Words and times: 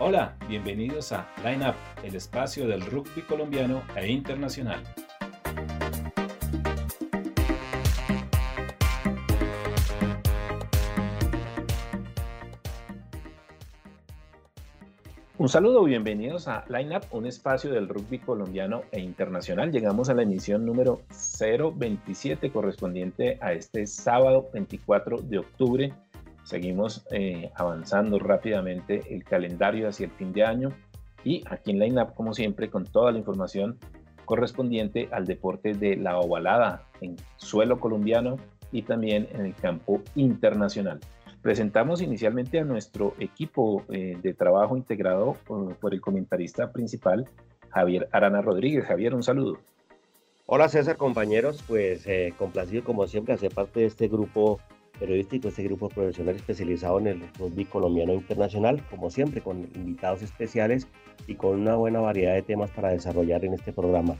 Hola, 0.00 0.36
bienvenidos 0.48 1.12
a 1.12 1.28
Line 1.44 1.68
Up, 1.68 1.76
el 2.02 2.16
espacio 2.16 2.66
del 2.66 2.84
rugby 2.84 3.22
colombiano 3.22 3.80
e 3.94 4.10
internacional. 4.10 4.82
Un 15.38 15.48
saludo, 15.48 15.84
bienvenidos 15.84 16.48
a 16.48 16.64
Line 16.68 16.96
Up, 16.96 17.04
un 17.12 17.26
espacio 17.26 17.70
del 17.70 17.88
rugby 17.88 18.18
colombiano 18.18 18.82
e 18.90 18.98
internacional. 18.98 19.70
Llegamos 19.70 20.08
a 20.08 20.14
la 20.14 20.22
emisión 20.22 20.66
número 20.66 21.02
027 21.38 22.50
correspondiente 22.50 23.38
a 23.40 23.52
este 23.52 23.86
sábado 23.86 24.48
24 24.52 25.18
de 25.18 25.38
octubre. 25.38 25.94
Seguimos 26.44 27.06
eh, 27.10 27.50
avanzando 27.56 28.18
rápidamente 28.18 29.02
el 29.10 29.24
calendario 29.24 29.88
hacia 29.88 30.06
el 30.06 30.12
fin 30.12 30.32
de 30.32 30.44
año 30.44 30.68
y 31.24 31.42
aquí 31.48 31.70
en 31.70 31.78
Line 31.78 32.02
Up, 32.02 32.14
como 32.14 32.34
siempre, 32.34 32.68
con 32.68 32.84
toda 32.84 33.12
la 33.12 33.18
información 33.18 33.78
correspondiente 34.26 35.08
al 35.10 35.26
deporte 35.26 35.72
de 35.72 35.96
la 35.96 36.18
ovalada 36.18 36.86
en 37.00 37.16
suelo 37.36 37.80
colombiano 37.80 38.36
y 38.72 38.82
también 38.82 39.28
en 39.32 39.46
el 39.46 39.54
campo 39.54 40.02
internacional. 40.14 41.00
Presentamos 41.40 42.00
inicialmente 42.02 42.58
a 42.58 42.64
nuestro 42.64 43.14
equipo 43.18 43.84
eh, 43.90 44.16
de 44.22 44.34
trabajo 44.34 44.76
integrado 44.76 45.36
por, 45.46 45.92
el 45.92 46.00
comentarista 46.00 46.72
principal, 46.72 47.26
Javier 47.70 48.08
Arana 48.12 48.40
Rodríguez. 48.40 48.84
Javier, 48.86 49.14
un 49.14 49.22
saludo. 49.22 49.58
Hola 50.46 50.68
César, 50.68 50.96
compañeros, 50.96 51.62
pues 51.66 52.06
eh, 52.06 52.34
complacido 52.38 52.84
como 52.84 53.06
siempre 53.06 53.34
hacer 53.34 53.52
parte 53.52 53.80
de 53.80 53.86
este 53.86 54.08
grupo 54.08 54.58
periodístico, 54.98 55.48
este 55.48 55.64
grupo 55.64 55.88
profesional 55.88 56.36
especializado 56.36 56.98
en 56.98 57.06
el 57.06 57.22
rugby 57.38 57.64
colombiano 57.64 58.14
internacional, 58.14 58.82
como 58.90 59.10
siempre 59.10 59.40
con 59.40 59.68
invitados 59.74 60.22
especiales 60.22 60.88
y 61.26 61.34
con 61.34 61.60
una 61.60 61.76
buena 61.76 62.00
variedad 62.00 62.34
de 62.34 62.42
temas 62.42 62.70
para 62.70 62.90
desarrollar 62.90 63.44
en 63.44 63.54
este 63.54 63.72
programa. 63.72 64.16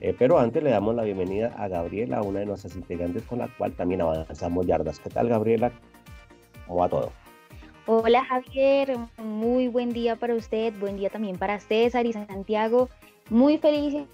Eh, 0.00 0.14
pero 0.18 0.38
antes 0.38 0.62
le 0.62 0.70
damos 0.70 0.94
la 0.94 1.04
bienvenida 1.04 1.54
a 1.56 1.68
Gabriela, 1.68 2.22
una 2.22 2.40
de 2.40 2.46
nuestras 2.46 2.74
integrantes 2.74 3.22
con 3.22 3.38
la 3.38 3.48
cual 3.56 3.72
también 3.72 4.00
avanzamos 4.00 4.66
yardas. 4.66 4.98
¿Qué 4.98 5.10
tal 5.10 5.28
Gabriela? 5.28 5.70
¿Cómo 6.66 6.80
va 6.80 6.88
todo? 6.88 7.12
Hola 7.86 8.24
Javier, 8.24 8.96
muy 9.18 9.66
buen 9.68 9.92
día 9.92 10.14
para 10.14 10.34
usted, 10.34 10.72
buen 10.78 10.96
día 10.96 11.10
también 11.10 11.36
para 11.36 11.58
César 11.58 12.06
y 12.06 12.12
Santiago. 12.12 12.88
Muy 13.28 13.58
feliz 13.58 13.94
y 13.94 14.06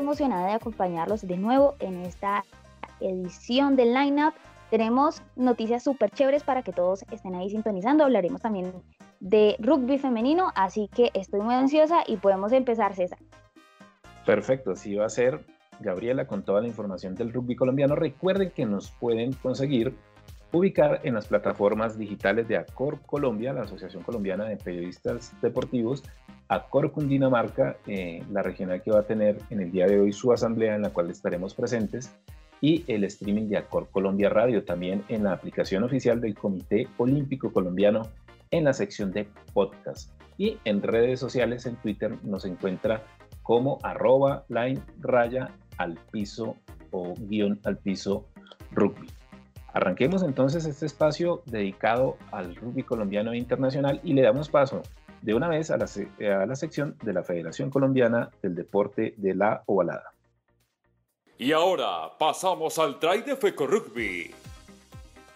emocionada 0.00 0.48
de 0.48 0.52
acompañarlos 0.52 1.26
de 1.26 1.36
nuevo 1.36 1.74
en 1.78 2.02
esta 2.02 2.44
edición 3.00 3.76
del 3.76 3.94
Lineup. 3.94 4.34
Tenemos 4.74 5.22
noticias 5.36 5.84
súper 5.84 6.10
chéveres 6.10 6.42
para 6.42 6.64
que 6.64 6.72
todos 6.72 7.04
estén 7.12 7.36
ahí 7.36 7.48
sintonizando. 7.48 8.02
Hablaremos 8.02 8.40
también 8.40 8.72
de 9.20 9.54
rugby 9.60 9.98
femenino, 9.98 10.50
así 10.56 10.90
que 10.92 11.12
estoy 11.14 11.42
muy 11.42 11.54
ansiosa 11.54 12.02
y 12.08 12.16
podemos 12.16 12.50
empezar, 12.50 12.92
César. 12.92 13.20
Perfecto, 14.26 14.72
así 14.72 14.96
va 14.96 15.06
a 15.06 15.10
ser 15.10 15.46
Gabriela 15.78 16.26
con 16.26 16.42
toda 16.42 16.60
la 16.60 16.66
información 16.66 17.14
del 17.14 17.32
rugby 17.32 17.54
colombiano. 17.54 17.94
Recuerden 17.94 18.50
que 18.50 18.66
nos 18.66 18.90
pueden 18.90 19.34
conseguir 19.34 19.94
ubicar 20.50 20.98
en 21.04 21.14
las 21.14 21.28
plataformas 21.28 21.96
digitales 21.96 22.48
de 22.48 22.56
Acor 22.56 23.00
Colombia, 23.02 23.52
la 23.52 23.62
Asociación 23.62 24.02
Colombiana 24.02 24.46
de 24.46 24.56
Periodistas 24.56 25.40
Deportivos, 25.40 26.02
Acor 26.48 26.90
Cundinamarca, 26.90 27.76
eh, 27.86 28.24
la 28.32 28.42
regional 28.42 28.82
que 28.82 28.90
va 28.90 28.98
a 28.98 29.06
tener 29.06 29.38
en 29.50 29.60
el 29.60 29.70
día 29.70 29.86
de 29.86 30.00
hoy 30.00 30.12
su 30.12 30.32
asamblea 30.32 30.74
en 30.74 30.82
la 30.82 30.90
cual 30.90 31.10
estaremos 31.10 31.54
presentes, 31.54 32.12
y 32.64 32.82
el 32.86 33.04
streaming 33.04 33.50
de 33.50 33.58
Acor 33.58 33.90
Colombia 33.90 34.30
Radio, 34.30 34.64
también 34.64 35.04
en 35.08 35.24
la 35.24 35.32
aplicación 35.32 35.84
oficial 35.84 36.18
del 36.22 36.34
Comité 36.34 36.88
Olímpico 36.96 37.52
Colombiano 37.52 38.08
en 38.50 38.64
la 38.64 38.72
sección 38.72 39.12
de 39.12 39.28
podcast. 39.52 40.10
Y 40.38 40.56
en 40.64 40.82
redes 40.82 41.20
sociales, 41.20 41.66
en 41.66 41.76
Twitter, 41.76 42.16
nos 42.22 42.46
encuentra 42.46 43.02
como 43.42 43.80
arroba 43.82 44.46
line 44.48 44.80
raya 44.98 45.50
al 45.76 45.98
piso 46.10 46.56
o 46.90 47.12
guion 47.28 47.60
al 47.64 47.76
piso 47.76 48.24
rugby. 48.70 49.08
Arranquemos 49.74 50.22
entonces 50.22 50.64
este 50.64 50.86
espacio 50.86 51.42
dedicado 51.44 52.16
al 52.32 52.56
rugby 52.56 52.82
colombiano 52.82 53.32
e 53.32 53.36
internacional 53.36 54.00
y 54.02 54.14
le 54.14 54.22
damos 54.22 54.48
paso 54.48 54.80
de 55.20 55.34
una 55.34 55.48
vez 55.48 55.70
a 55.70 55.76
la, 55.76 55.84
a 55.84 56.46
la 56.46 56.56
sección 56.56 56.96
de 57.04 57.12
la 57.12 57.24
Federación 57.24 57.68
Colombiana 57.68 58.30
del 58.40 58.54
Deporte 58.54 59.12
de 59.18 59.34
la 59.34 59.64
Ovalada. 59.66 60.14
Y 61.36 61.50
ahora 61.50 62.16
pasamos 62.16 62.78
al 62.78 63.00
try 63.00 63.22
de 63.22 63.34
FECO 63.34 63.66
Rugby. 63.66 64.30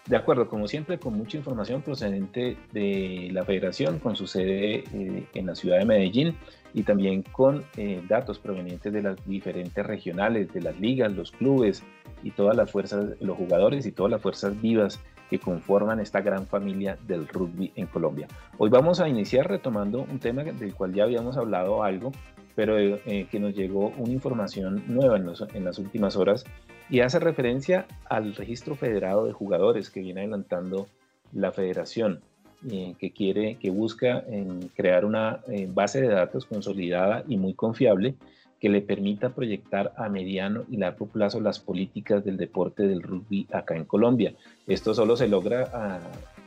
De 0.05 0.15
acuerdo, 0.15 0.47
como 0.47 0.65
siempre, 0.67 0.97
con 0.97 1.13
mucha 1.13 1.35
información 1.35 1.81
procedente 1.81 2.57
de 2.71 3.29
la 3.33 3.43
federación, 3.43 3.99
con 3.99 4.15
su 4.15 4.25
sede 4.25 4.85
eh, 4.93 5.27
en 5.33 5.45
la 5.45 5.55
ciudad 5.55 5.77
de 5.77 5.85
Medellín 5.85 6.37
y 6.73 6.83
también 6.83 7.23
con 7.23 7.65
eh, 7.75 8.01
datos 8.07 8.39
provenientes 8.39 8.93
de 8.93 9.01
las 9.01 9.27
diferentes 9.27 9.85
regionales, 9.85 10.53
de 10.53 10.61
las 10.61 10.79
ligas, 10.79 11.11
los 11.11 11.31
clubes 11.31 11.83
y 12.23 12.31
todas 12.31 12.55
las 12.55 12.71
fuerzas, 12.71 13.17
los 13.19 13.37
jugadores 13.37 13.85
y 13.85 13.91
todas 13.91 14.09
las 14.09 14.21
fuerzas 14.21 14.59
vivas 14.61 15.01
que 15.29 15.37
conforman 15.37 15.99
esta 15.99 16.21
gran 16.21 16.47
familia 16.47 16.97
del 17.07 17.27
rugby 17.27 17.73
en 17.75 17.87
Colombia. 17.87 18.27
Hoy 18.57 18.69
vamos 18.69 19.01
a 19.01 19.09
iniciar 19.09 19.49
retomando 19.49 20.07
un 20.09 20.19
tema 20.19 20.43
del 20.43 20.73
cual 20.73 20.93
ya 20.93 21.03
habíamos 21.03 21.37
hablado 21.37 21.83
algo, 21.83 22.13
pero 22.59 22.77
eh, 22.77 23.25
que 23.31 23.39
nos 23.39 23.55
llegó 23.55 23.93
una 23.95 24.11
información 24.11 24.83
nueva 24.87 25.15
en, 25.15 25.31
en 25.53 25.63
las 25.63 25.79
últimas 25.79 26.17
horas 26.17 26.43
y 26.89 26.99
hace 26.99 27.17
referencia 27.17 27.87
al 28.09 28.35
registro 28.35 28.75
federado 28.75 29.25
de 29.25 29.31
jugadores 29.31 29.89
que 29.89 30.01
viene 30.01 30.19
adelantando 30.19 30.85
la 31.31 31.53
federación, 31.53 32.19
eh, 32.69 32.95
que 32.99 33.11
quiere, 33.11 33.55
que 33.55 33.69
busca 33.69 34.25
crear 34.75 35.05
una 35.05 35.39
eh, 35.47 35.69
base 35.73 36.01
de 36.01 36.09
datos 36.09 36.45
consolidada 36.45 37.23
y 37.29 37.37
muy 37.37 37.53
confiable 37.53 38.15
que 38.59 38.67
le 38.67 38.81
permita 38.81 39.29
proyectar 39.29 39.93
a 39.95 40.09
mediano 40.09 40.65
y 40.69 40.75
largo 40.75 41.05
plazo 41.05 41.39
las 41.39 41.59
políticas 41.59 42.25
del 42.25 42.35
deporte 42.35 42.85
del 42.85 43.01
rugby 43.01 43.47
acá 43.53 43.77
en 43.77 43.85
Colombia. 43.85 44.33
Esto 44.67 44.93
solo 44.93 45.15
se 45.15 45.29
logra 45.29 45.71
ah, 45.73 45.99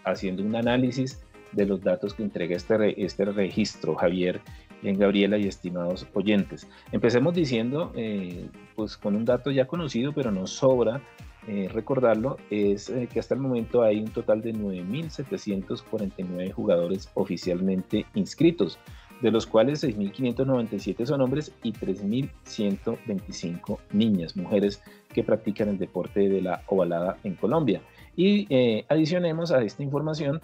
haciendo 0.04 0.42
un 0.42 0.56
análisis 0.56 1.22
de 1.52 1.66
los 1.66 1.82
datos 1.82 2.14
que 2.14 2.22
entrega 2.22 2.56
este, 2.56 3.02
este 3.02 3.24
registro, 3.26 3.94
Javier, 3.94 4.40
en 4.82 4.98
Gabriela 4.98 5.38
y 5.38 5.46
estimados 5.46 6.06
oyentes. 6.14 6.66
Empecemos 6.90 7.34
diciendo, 7.34 7.92
eh, 7.94 8.48
pues 8.74 8.96
con 8.96 9.14
un 9.16 9.24
dato 9.24 9.50
ya 9.50 9.66
conocido, 9.66 10.12
pero 10.12 10.30
no 10.30 10.46
sobra 10.46 11.02
eh, 11.48 11.68
recordarlo, 11.72 12.36
es 12.50 12.88
eh, 12.88 13.08
que 13.12 13.18
hasta 13.18 13.34
el 13.34 13.40
momento 13.40 13.82
hay 13.82 13.98
un 13.98 14.10
total 14.10 14.42
de 14.42 14.54
9.749 14.54 16.52
jugadores 16.52 17.10
oficialmente 17.14 18.06
inscritos, 18.14 18.78
de 19.20 19.32
los 19.32 19.46
cuales 19.46 19.82
6.597 19.84 21.04
son 21.06 21.20
hombres 21.20 21.52
y 21.62 21.72
3.125 21.72 23.78
niñas, 23.92 24.36
mujeres 24.36 24.82
que 25.12 25.24
practican 25.24 25.68
el 25.68 25.78
deporte 25.78 26.28
de 26.28 26.42
la 26.42 26.62
ovalada 26.66 27.18
en 27.22 27.36
Colombia. 27.36 27.80
Y 28.16 28.48
adicionemos 28.88 29.52
a 29.52 29.62
esta 29.62 29.82
información 29.82 30.40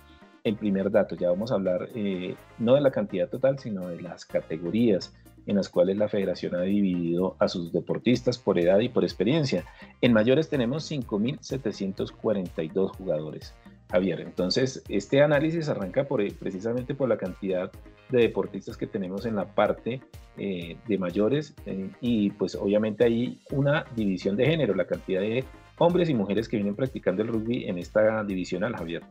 el 0.48 0.56
primer 0.56 0.90
dato. 0.90 1.14
Ya 1.14 1.30
vamos 1.30 1.52
a 1.52 1.54
hablar 1.54 1.88
eh, 1.94 2.34
no 2.58 2.74
de 2.74 2.80
la 2.80 2.90
cantidad 2.90 3.28
total, 3.28 3.58
sino 3.58 3.88
de 3.88 4.00
las 4.00 4.24
categorías 4.24 5.14
en 5.46 5.56
las 5.56 5.68
cuales 5.68 5.96
la 5.96 6.08
federación 6.08 6.56
ha 6.56 6.62
dividido 6.62 7.36
a 7.38 7.48
sus 7.48 7.72
deportistas 7.72 8.38
por 8.38 8.58
edad 8.58 8.80
y 8.80 8.88
por 8.90 9.04
experiencia. 9.04 9.64
En 10.02 10.12
mayores 10.12 10.50
tenemos 10.50 10.90
5.742 10.90 12.90
jugadores. 12.90 13.54
Javier, 13.90 14.20
entonces 14.20 14.82
este 14.88 15.22
análisis 15.22 15.70
arranca 15.70 16.04
por, 16.04 16.20
eh, 16.20 16.34
precisamente 16.38 16.94
por 16.94 17.08
la 17.08 17.16
cantidad 17.16 17.72
de 18.10 18.18
deportistas 18.18 18.76
que 18.76 18.86
tenemos 18.86 19.24
en 19.24 19.36
la 19.36 19.46
parte 19.46 20.02
eh, 20.36 20.76
de 20.86 20.98
mayores 20.98 21.54
y 22.00 22.30
pues 22.30 22.54
obviamente 22.54 23.04
hay 23.04 23.40
una 23.50 23.84
división 23.96 24.36
de 24.36 24.46
género, 24.46 24.74
la 24.74 24.86
cantidad 24.86 25.20
de 25.20 25.44
hombres 25.78 26.08
y 26.08 26.14
mujeres 26.14 26.48
que 26.48 26.56
vienen 26.56 26.76
practicando 26.76 27.22
el 27.22 27.28
rugby 27.28 27.64
en 27.64 27.78
esta 27.78 28.22
divisional, 28.24 28.76
Javier. 28.76 29.02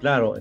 Claro, 0.00 0.34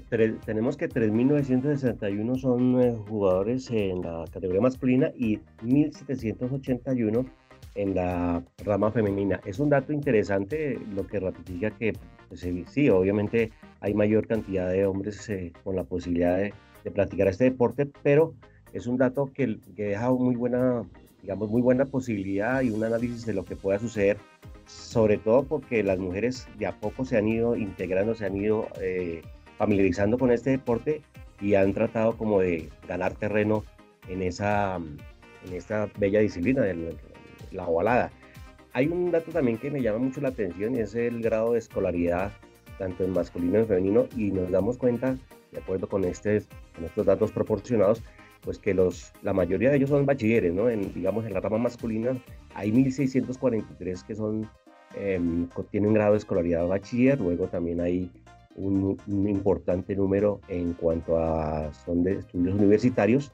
tenemos 0.45 0.77
que 0.77 0.87
3.961 0.87 2.39
son 2.39 2.79
eh, 2.79 2.95
jugadores 3.07 3.71
en 3.71 4.01
la 4.01 4.25
categoría 4.31 4.61
masculina 4.61 5.11
y 5.15 5.39
1.781 5.63 7.25
en 7.73 7.95
la 7.95 8.43
rama 8.63 8.91
femenina. 8.91 9.39
Es 9.45 9.57
un 9.57 9.69
dato 9.69 9.93
interesante, 9.93 10.79
lo 10.93 11.07
que 11.07 11.19
ratifica 11.19 11.71
que 11.71 11.93
pues, 12.29 12.47
sí, 12.67 12.89
obviamente 12.89 13.51
hay 13.79 13.95
mayor 13.95 14.27
cantidad 14.27 14.69
de 14.69 14.85
hombres 14.85 15.27
eh, 15.29 15.51
con 15.63 15.75
la 15.75 15.83
posibilidad 15.83 16.37
de, 16.37 16.53
practicar 16.93 17.27
este 17.27 17.43
deporte, 17.45 17.85
pero 18.01 18.33
es 18.71 18.87
un 18.87 18.97
dato 18.97 19.29
que, 19.33 19.59
que, 19.75 19.87
deja 19.87 20.09
muy 20.09 20.35
buena, 20.35 20.83
digamos, 21.21 21.49
muy 21.49 21.61
buena 21.61 21.83
posibilidad 21.83 22.61
y 22.61 22.69
un 22.69 22.81
análisis 22.81 23.25
de 23.25 23.33
lo 23.33 23.43
que 23.43 23.57
pueda 23.57 23.77
suceder, 23.77 24.17
sobre 24.65 25.17
todo 25.17 25.43
porque 25.43 25.83
las 25.83 25.99
mujeres 25.99 26.47
de 26.57 26.65
a 26.65 26.79
poco 26.79 27.03
se 27.03 27.17
han 27.17 27.27
ido 27.27 27.55
integrando, 27.55 28.13
se 28.13 28.25
han 28.27 28.37
ido... 28.37 28.67
Eh, 28.79 29.23
familiarizando 29.57 30.17
con 30.17 30.31
este 30.31 30.51
deporte 30.51 31.01
y 31.41 31.55
han 31.55 31.73
tratado 31.73 32.17
como 32.17 32.39
de 32.39 32.69
ganar 32.87 33.13
terreno 33.13 33.63
en, 34.07 34.21
esa, 34.21 34.75
en 34.75 35.53
esta 35.53 35.89
bella 35.97 36.19
disciplina 36.19 36.61
de 36.61 36.95
la 37.51 37.67
ovalada. 37.67 38.11
Hay 38.73 38.87
un 38.87 39.11
dato 39.11 39.31
también 39.31 39.57
que 39.57 39.71
me 39.71 39.81
llama 39.81 39.99
mucho 39.99 40.21
la 40.21 40.29
atención 40.29 40.75
y 40.75 40.79
es 40.79 40.93
el 40.95 41.21
grado 41.21 41.53
de 41.53 41.59
escolaridad 41.59 42.31
tanto 42.77 43.03
en 43.03 43.11
masculino 43.11 43.57
y 43.57 43.61
en 43.61 43.67
femenino 43.67 44.07
y 44.15 44.31
nos 44.31 44.51
damos 44.51 44.77
cuenta 44.77 45.15
de 45.51 45.59
acuerdo 45.59 45.87
con, 45.87 46.03
este, 46.03 46.43
con 46.75 46.85
estos 46.85 47.05
datos 47.05 47.31
proporcionados, 47.31 48.03
pues 48.41 48.59
que 48.59 48.73
los, 48.73 49.11
la 49.23 49.33
mayoría 49.33 49.69
de 49.69 49.77
ellos 49.77 49.89
son 49.89 50.05
bachilleres, 50.05 50.53
¿no? 50.53 50.69
En, 50.69 50.93
digamos, 50.93 51.25
en 51.25 51.33
la 51.33 51.39
rama 51.39 51.57
masculina 51.57 52.17
hay 52.53 52.71
1.643 52.71 54.03
que 54.05 54.15
son, 54.15 54.49
eh, 54.95 55.19
tienen 55.71 55.93
grado 55.93 56.13
de 56.13 56.19
escolaridad 56.19 56.67
bachiller, 56.67 57.19
luego 57.19 57.47
también 57.47 57.81
hay 57.81 58.11
un, 58.57 58.97
importante 59.27 59.95
número 59.95 60.41
en 60.47 60.73
cuanto 60.73 61.17
a 61.17 61.71
son 61.85 62.03
de 62.03 62.13
estudios 62.13 62.55
universitarios, 62.55 63.31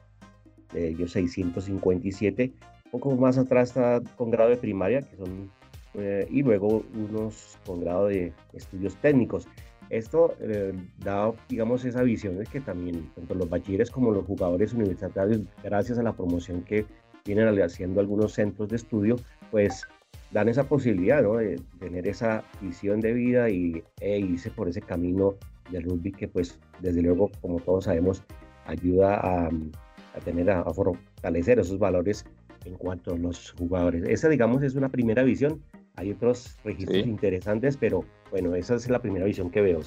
de 0.72 0.88
ellos 0.88 1.12
657, 1.12 2.52
un 2.92 3.00
poco 3.00 3.16
más 3.16 3.38
atrás 3.38 3.68
está 3.68 4.00
con 4.16 4.30
grado 4.30 4.50
de 4.50 4.56
primaria, 4.56 5.02
que 5.02 5.16
son, 5.16 5.50
eh, 5.94 6.26
y 6.30 6.42
luego 6.42 6.84
unos 6.94 7.58
con 7.66 7.80
grado 7.80 8.06
de 8.06 8.32
estudios 8.52 8.94
técnicos. 8.96 9.48
Esto 9.90 10.34
eh, 10.40 10.72
da, 10.98 11.32
digamos, 11.48 11.84
esa 11.84 12.02
visión 12.02 12.38
de 12.38 12.46
que 12.46 12.60
también 12.60 13.10
tanto 13.14 13.34
los 13.34 13.48
bachilleres 13.48 13.90
como 13.90 14.12
los 14.12 14.24
jugadores 14.24 14.72
universitarios, 14.72 15.40
gracias 15.62 15.98
a 15.98 16.02
la 16.02 16.12
promoción 16.12 16.62
que 16.62 16.86
vienen 17.24 17.48
haciendo 17.62 18.00
algunos 18.00 18.32
centros 18.32 18.68
de 18.68 18.76
estudio, 18.76 19.16
pues 19.50 19.86
dan 20.30 20.48
esa 20.48 20.64
posibilidad 20.64 21.22
¿no? 21.22 21.36
de 21.36 21.60
tener 21.78 22.06
esa 22.06 22.44
visión 22.60 23.00
de 23.00 23.12
vida 23.12 23.50
y 23.50 23.82
e 24.00 24.18
irse 24.18 24.50
por 24.50 24.68
ese 24.68 24.80
camino 24.80 25.34
del 25.70 25.84
rugby 25.84 26.12
que 26.12 26.28
pues 26.28 26.58
desde 26.80 27.02
luego 27.02 27.30
como 27.40 27.60
todos 27.60 27.84
sabemos 27.84 28.22
ayuda 28.66 29.16
a, 29.16 29.46
a 29.46 30.20
tener 30.24 30.50
a, 30.50 30.64
fortalecer 30.72 31.58
esos 31.58 31.78
valores 31.78 32.24
en 32.64 32.74
cuanto 32.74 33.14
a 33.14 33.18
los 33.18 33.52
jugadores. 33.52 34.04
Esa 34.08 34.28
digamos 34.28 34.62
es 34.62 34.74
una 34.74 34.88
primera 34.88 35.22
visión. 35.22 35.62
Hay 35.96 36.10
otros 36.10 36.56
registros 36.64 37.06
interesantes, 37.06 37.76
pero 37.76 38.04
bueno, 38.30 38.54
esa 38.54 38.74
es 38.74 38.88
la 38.88 39.00
primera 39.00 39.24
visión 39.26 39.50
que 39.50 39.60
veo. 39.60 39.80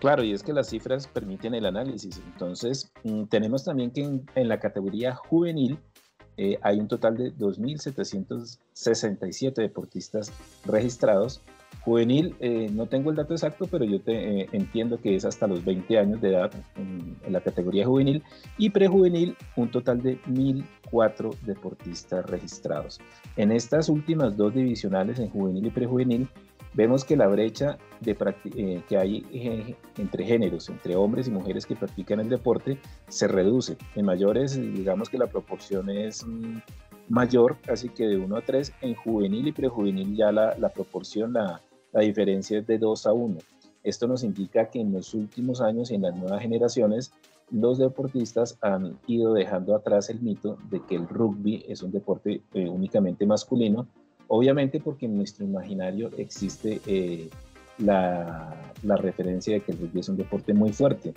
Claro, 0.00 0.22
y 0.22 0.32
es 0.32 0.42
que 0.42 0.52
las 0.52 0.68
cifras 0.70 1.06
permiten 1.08 1.54
el 1.54 1.66
análisis. 1.66 2.22
Entonces, 2.32 2.92
mm, 3.04 3.24
tenemos 3.24 3.64
también 3.64 3.90
que 3.90 4.02
en 4.02 4.48
la 4.48 4.60
categoría 4.60 5.14
juvenil 5.14 5.78
eh, 6.38 6.58
hay 6.62 6.78
un 6.78 6.86
total 6.86 7.16
de 7.16 7.34
2.767 7.34 9.54
deportistas 9.54 10.32
registrados. 10.64 11.42
Juvenil, 11.80 12.36
eh, 12.38 12.70
no 12.72 12.86
tengo 12.86 13.10
el 13.10 13.16
dato 13.16 13.34
exacto, 13.34 13.66
pero 13.66 13.84
yo 13.84 14.00
te, 14.00 14.42
eh, 14.42 14.48
entiendo 14.52 15.00
que 15.00 15.16
es 15.16 15.24
hasta 15.24 15.48
los 15.48 15.64
20 15.64 15.98
años 15.98 16.20
de 16.20 16.28
edad 16.30 16.52
en, 16.76 17.16
la 17.28 17.40
categoría 17.40 17.86
juvenil. 17.86 18.22
Y 18.56 18.70
prejuvenil, 18.70 19.36
un 19.56 19.68
total 19.70 20.00
de 20.00 20.22
1.004 20.22 21.34
deportistas 21.40 22.24
registrados. 22.26 23.00
En 23.36 23.50
estas 23.50 23.88
últimas 23.88 24.36
dos 24.36 24.54
divisionales, 24.54 25.18
en 25.18 25.30
juvenil 25.30 25.66
y 25.66 25.70
prejuvenil, 25.70 26.28
vemos 26.74 27.04
que 27.04 27.16
la 27.16 27.26
brecha 27.26 27.78
de 28.00 28.16
eh, 28.56 28.82
que 28.88 28.96
hay 28.96 29.26
eh, 29.32 29.74
entre 29.96 30.24
géneros, 30.24 30.68
entre 30.68 30.96
hombres 30.96 31.28
y 31.28 31.30
mujeres 31.30 31.66
que 31.66 31.76
practican 31.76 32.20
el 32.20 32.28
deporte, 32.28 32.78
se 33.08 33.28
reduce. 33.28 33.76
En 33.94 34.06
mayores, 34.06 34.56
digamos 34.56 35.08
que 35.08 35.18
la 35.18 35.26
proporción 35.26 35.90
es 35.90 36.26
mm, 36.26 36.58
mayor, 37.08 37.56
casi 37.64 37.88
que 37.88 38.06
de 38.06 38.16
1 38.16 38.36
a 38.36 38.40
3. 38.42 38.72
En 38.82 38.94
juvenil 38.94 39.48
y 39.48 39.52
prejuvenil 39.52 40.16
ya 40.16 40.32
la, 40.32 40.56
la 40.58 40.68
proporción, 40.68 41.32
la, 41.32 41.60
la 41.92 42.00
diferencia 42.00 42.58
es 42.58 42.66
de 42.66 42.78
2 42.78 43.06
a 43.06 43.12
1. 43.12 43.38
Esto 43.82 44.06
nos 44.06 44.22
indica 44.22 44.68
que 44.70 44.80
en 44.80 44.92
los 44.92 45.14
últimos 45.14 45.60
años 45.60 45.90
y 45.90 45.94
en 45.94 46.02
las 46.02 46.16
nuevas 46.16 46.42
generaciones, 46.42 47.12
los 47.50 47.78
deportistas 47.78 48.58
han 48.60 48.98
ido 49.06 49.32
dejando 49.32 49.74
atrás 49.74 50.10
el 50.10 50.20
mito 50.20 50.58
de 50.68 50.80
que 50.84 50.96
el 50.96 51.08
rugby 51.08 51.64
es 51.66 51.82
un 51.82 51.90
deporte 51.90 52.42
eh, 52.52 52.68
únicamente 52.68 53.24
masculino 53.26 53.86
Obviamente 54.28 54.78
porque 54.78 55.06
en 55.06 55.16
nuestro 55.16 55.44
imaginario 55.46 56.10
existe 56.18 56.80
eh, 56.86 57.28
la, 57.78 58.54
referencia 58.82 59.54
de 59.54 59.60
que 59.60 59.72
el 59.72 59.78
rugby 59.78 60.00
es 60.00 60.08
un 60.10 60.18
deporte 60.18 60.52
muy 60.52 60.72
fuerte 60.72 61.14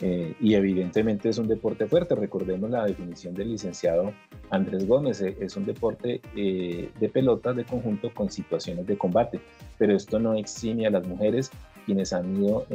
eh, 0.00 0.34
y 0.40 0.54
evidentemente 0.54 1.28
es 1.28 1.36
un 1.36 1.46
deporte 1.46 1.86
fuerte. 1.86 2.14
Recordemos 2.14 2.70
la 2.70 2.86
definición 2.86 3.34
del 3.34 3.50
licenciado 3.50 4.14
Andrés 4.48 4.86
Gómez, 4.86 5.20
eh, 5.20 5.36
es 5.40 5.56
un 5.56 5.66
deporte 5.66 6.22
de 6.34 7.08
pelota 7.12 7.52
de 7.52 7.64
conjunto 7.64 8.12
con 8.14 8.30
situaciones 8.30 8.86
de 8.86 8.96
combate, 8.96 9.40
pero 9.76 9.94
esto 9.94 10.18
no 10.18 10.34
exime 10.34 10.86
a 10.86 10.90
las 10.90 11.06
mujeres 11.06 11.50
quienes 11.84 12.14
han 12.14 12.42
ido 12.42 12.66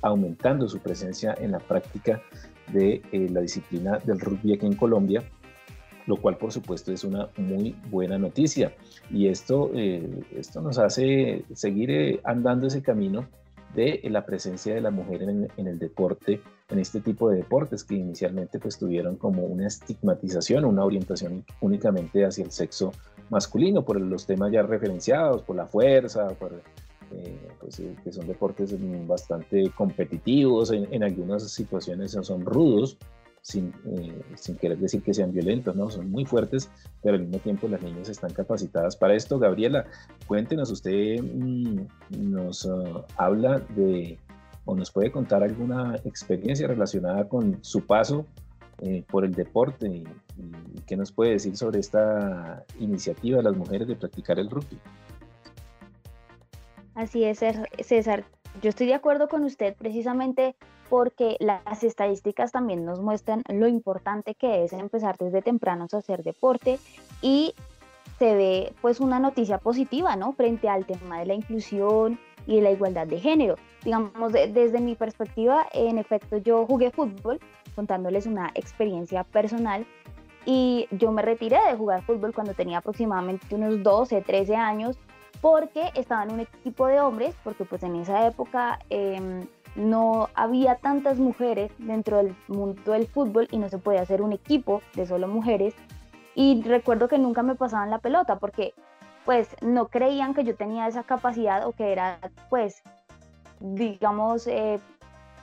aumentando 0.00 0.66
su 0.68 0.78
presencia 0.78 1.34
en 1.38 1.52
la 1.52 1.58
práctica 1.58 2.22
de 2.72 3.02
la 3.12 3.42
disciplina 3.42 3.98
del 3.98 4.18
rugby 4.18 4.54
aquí 4.54 4.64
en 4.64 4.74
Colombia 4.74 5.22
lo 6.06 6.16
cual 6.16 6.36
por 6.36 6.52
supuesto 6.52 6.92
es 6.92 7.04
una 7.04 7.28
muy 7.36 7.76
buena 7.90 8.18
noticia. 8.18 8.74
Y 9.10 9.28
esto, 9.28 9.70
eh, 9.74 10.08
esto 10.36 10.60
nos 10.60 10.78
hace 10.78 11.44
seguir 11.54 11.90
eh, 11.90 12.20
andando 12.24 12.66
ese 12.66 12.82
camino 12.82 13.26
de 13.74 14.02
la 14.10 14.26
presencia 14.26 14.74
de 14.74 14.82
la 14.82 14.90
mujer 14.90 15.22
en, 15.22 15.66
el 15.66 15.78
deporte, 15.78 16.42
en 16.68 16.78
este 16.78 17.00
tipo 17.00 17.30
de 17.30 17.38
deportes 17.38 17.84
que 17.84 17.94
inicialmente 17.94 18.58
pues 18.58 18.78
tuvieron 18.78 19.16
como 19.16 19.44
una 19.44 19.66
estigmatización, 19.66 20.66
una 20.66 20.84
orientación 20.84 21.44
únicamente 21.62 22.26
hacia 22.26 22.44
el 22.44 22.50
sexo 22.50 22.92
masculino, 23.30 23.82
por 23.82 23.98
los 23.98 24.26
temas 24.26 24.52
ya 24.52 24.62
referenciados, 24.62 25.42
por 25.42 25.56
la 25.56 25.66
fuerza, 25.66 26.28
por, 26.38 26.52
eh, 27.12 27.38
pues, 27.60 27.80
que 28.04 28.12
son 28.12 28.26
deportes 28.26 28.76
bastante 29.06 29.70
competitivos, 29.70 30.70
en 30.70 31.02
algunas 31.02 31.50
situaciones 31.50 32.12
son 32.12 32.44
rudos, 32.44 32.98
sin, 33.42 33.74
eh, 33.84 34.22
sin 34.36 34.56
querer 34.56 34.78
decir 34.78 35.02
que 35.02 35.12
sean 35.12 35.32
violentos, 35.32 35.74
¿no? 35.74 35.90
Son 35.90 36.10
muy 36.10 36.24
fuertes, 36.24 36.70
pero 37.02 37.16
al 37.16 37.22
mismo 37.22 37.38
tiempo 37.38 37.68
las 37.68 37.82
niñas 37.82 38.08
están 38.08 38.32
capacitadas 38.32 38.96
para 38.96 39.14
esto. 39.14 39.38
Gabriela, 39.38 39.84
cuéntenos, 40.26 40.70
usted 40.70 41.20
mm, 41.20 41.80
nos 42.10 42.64
uh, 42.64 43.02
habla 43.16 43.58
de, 43.76 44.16
o 44.64 44.76
nos 44.76 44.92
puede 44.92 45.10
contar 45.10 45.42
alguna 45.42 45.96
experiencia 46.04 46.68
relacionada 46.68 47.28
con 47.28 47.58
su 47.62 47.84
paso 47.84 48.26
eh, 48.80 49.04
por 49.10 49.24
el 49.24 49.32
deporte 49.32 49.88
y, 49.88 50.04
qué 50.86 50.96
nos 50.96 51.12
puede 51.12 51.32
decir 51.32 51.56
sobre 51.56 51.78
esta 51.78 52.64
iniciativa 52.80 53.36
de 53.36 53.44
las 53.44 53.56
mujeres 53.56 53.86
de 53.86 53.94
practicar 53.94 54.38
el 54.38 54.50
rugby. 54.50 54.78
Así 56.94 57.24
es, 57.24 57.40
César. 57.80 58.24
Yo 58.60 58.70
estoy 58.70 58.86
de 58.86 58.94
acuerdo 58.94 59.28
con 59.28 59.44
usted 59.44 59.74
precisamente 59.76 60.56
porque 60.92 61.38
las 61.40 61.82
estadísticas 61.84 62.52
también 62.52 62.84
nos 62.84 63.00
muestran 63.00 63.42
lo 63.48 63.66
importante 63.66 64.34
que 64.34 64.62
es 64.62 64.74
empezar 64.74 65.16
desde 65.16 65.40
temprano 65.40 65.86
a 65.90 65.96
hacer 65.96 66.22
deporte 66.22 66.78
y 67.22 67.54
se 68.18 68.34
ve 68.34 68.74
pues 68.82 69.00
una 69.00 69.18
noticia 69.18 69.56
positiva, 69.56 70.16
¿no? 70.16 70.34
Frente 70.34 70.68
al 70.68 70.84
tema 70.84 71.20
de 71.20 71.24
la 71.24 71.32
inclusión 71.32 72.20
y 72.46 72.56
de 72.56 72.60
la 72.60 72.72
igualdad 72.72 73.06
de 73.06 73.18
género. 73.20 73.56
Digamos, 73.82 74.34
desde 74.34 74.80
mi 74.80 74.94
perspectiva, 74.94 75.66
en 75.72 75.96
efecto, 75.96 76.36
yo 76.36 76.66
jugué 76.66 76.90
fútbol, 76.90 77.40
contándoles 77.74 78.26
una 78.26 78.50
experiencia 78.54 79.24
personal, 79.24 79.86
y 80.44 80.88
yo 80.90 81.10
me 81.10 81.22
retiré 81.22 81.56
de 81.70 81.74
jugar 81.74 82.02
fútbol 82.02 82.34
cuando 82.34 82.52
tenía 82.52 82.76
aproximadamente 82.76 83.54
unos 83.54 83.82
12, 83.82 84.20
13 84.20 84.56
años, 84.56 84.98
porque 85.40 85.90
estaba 85.94 86.24
en 86.24 86.32
un 86.32 86.40
equipo 86.40 86.86
de 86.86 87.00
hombres, 87.00 87.34
porque 87.42 87.64
pues 87.64 87.82
en 87.82 87.96
esa 87.96 88.26
época... 88.26 88.78
Eh, 88.90 89.46
no 89.74 90.28
había 90.34 90.76
tantas 90.76 91.18
mujeres 91.18 91.72
dentro 91.78 92.18
del 92.18 92.36
mundo 92.48 92.92
del 92.92 93.06
fútbol 93.06 93.48
y 93.50 93.58
no 93.58 93.68
se 93.68 93.78
podía 93.78 94.02
hacer 94.02 94.22
un 94.22 94.32
equipo 94.32 94.82
de 94.94 95.06
solo 95.06 95.28
mujeres. 95.28 95.74
Y 96.34 96.62
recuerdo 96.62 97.08
que 97.08 97.18
nunca 97.18 97.42
me 97.42 97.54
pasaban 97.54 97.90
la 97.90 97.98
pelota 97.98 98.38
porque 98.38 98.74
pues 99.24 99.54
no 99.60 99.88
creían 99.88 100.34
que 100.34 100.44
yo 100.44 100.56
tenía 100.56 100.86
esa 100.88 101.04
capacidad 101.04 101.66
o 101.66 101.72
que 101.72 101.92
era 101.92 102.18
pues 102.50 102.82
digamos 103.60 104.46
eh, 104.46 104.80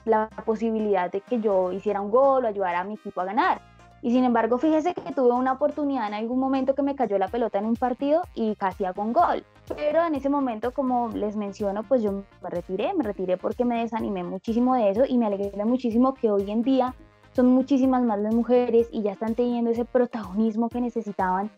la 0.04 0.28
posibilidad 0.44 1.10
de 1.10 1.20
que 1.20 1.40
yo 1.40 1.72
hiciera 1.72 2.00
un 2.00 2.10
gol 2.10 2.44
o 2.44 2.48
ayudara 2.48 2.80
a 2.80 2.84
mi 2.84 2.94
equipo 2.94 3.20
a 3.20 3.24
ganar. 3.24 3.69
Y 4.02 4.12
sin 4.12 4.24
embargo, 4.24 4.56
fíjese 4.56 4.94
que 4.94 5.12
tuve 5.12 5.32
una 5.32 5.52
oportunidad 5.52 6.08
en 6.08 6.14
algún 6.14 6.38
momento 6.38 6.74
que 6.74 6.82
me 6.82 6.96
cayó 6.96 7.18
la 7.18 7.28
pelota 7.28 7.58
en 7.58 7.66
un 7.66 7.76
partido 7.76 8.22
y 8.34 8.54
casi 8.56 8.84
hago 8.84 9.02
un 9.02 9.12
gol. 9.12 9.44
Pero 9.76 10.04
en 10.04 10.14
ese 10.14 10.28
momento, 10.28 10.72
como 10.72 11.08
les 11.10 11.36
menciono, 11.36 11.82
pues 11.82 12.02
yo 12.02 12.24
me 12.42 12.50
retiré, 12.50 12.94
me 12.94 13.04
retiré 13.04 13.36
porque 13.36 13.64
me 13.64 13.80
desanimé 13.80 14.24
muchísimo 14.24 14.74
de 14.74 14.90
eso 14.90 15.04
y 15.06 15.18
me 15.18 15.26
alegré 15.26 15.64
muchísimo 15.64 16.14
que 16.14 16.30
hoy 16.30 16.50
en 16.50 16.62
día 16.62 16.94
son 17.32 17.46
muchísimas 17.46 18.02
más 18.02 18.18
las 18.18 18.34
mujeres 18.34 18.88
y 18.90 19.02
ya 19.02 19.12
están 19.12 19.34
teniendo 19.34 19.70
ese 19.70 19.84
protagonismo 19.84 20.68
que 20.68 20.80
necesitaban, 20.80 21.50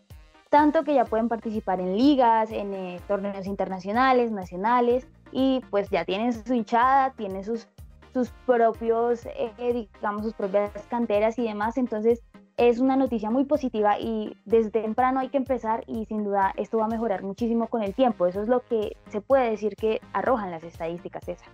tanto 0.49 0.83
que 0.83 0.93
ya 0.93 1.05
pueden 1.05 1.29
participar 1.29 1.79
en 1.79 1.97
ligas, 1.97 2.51
en 2.51 2.73
eh, 2.73 2.99
torneos 3.07 3.47
internacionales, 3.47 4.31
nacionales 4.31 5.07
y 5.31 5.61
pues 5.71 5.89
ya 5.89 6.05
tienen 6.05 6.33
su 6.33 6.53
hinchada, 6.53 7.11
tienen 7.13 7.43
sus, 7.43 7.67
sus 8.13 8.29
propios, 8.45 9.25
eh, 9.25 9.87
digamos, 9.97 10.23
sus 10.23 10.33
propias 10.33 10.71
canteras 10.89 11.39
y 11.39 11.43
demás, 11.43 11.77
entonces 11.77 12.21
es 12.69 12.79
una 12.79 12.95
noticia 12.95 13.29
muy 13.29 13.45
positiva 13.45 13.99
y 13.99 14.35
desde 14.45 14.69
temprano 14.69 15.19
hay 15.19 15.29
que 15.29 15.37
empezar 15.37 15.83
y 15.87 16.05
sin 16.05 16.23
duda 16.23 16.53
esto 16.57 16.77
va 16.77 16.85
a 16.85 16.89
mejorar 16.89 17.23
muchísimo 17.23 17.67
con 17.67 17.83
el 17.83 17.93
tiempo. 17.93 18.27
Eso 18.27 18.41
es 18.41 18.47
lo 18.47 18.61
que 18.61 18.95
se 19.09 19.21
puede 19.21 19.49
decir 19.49 19.75
que 19.75 20.01
arrojan 20.13 20.51
las 20.51 20.63
estadísticas, 20.63 21.23
César. 21.25 21.49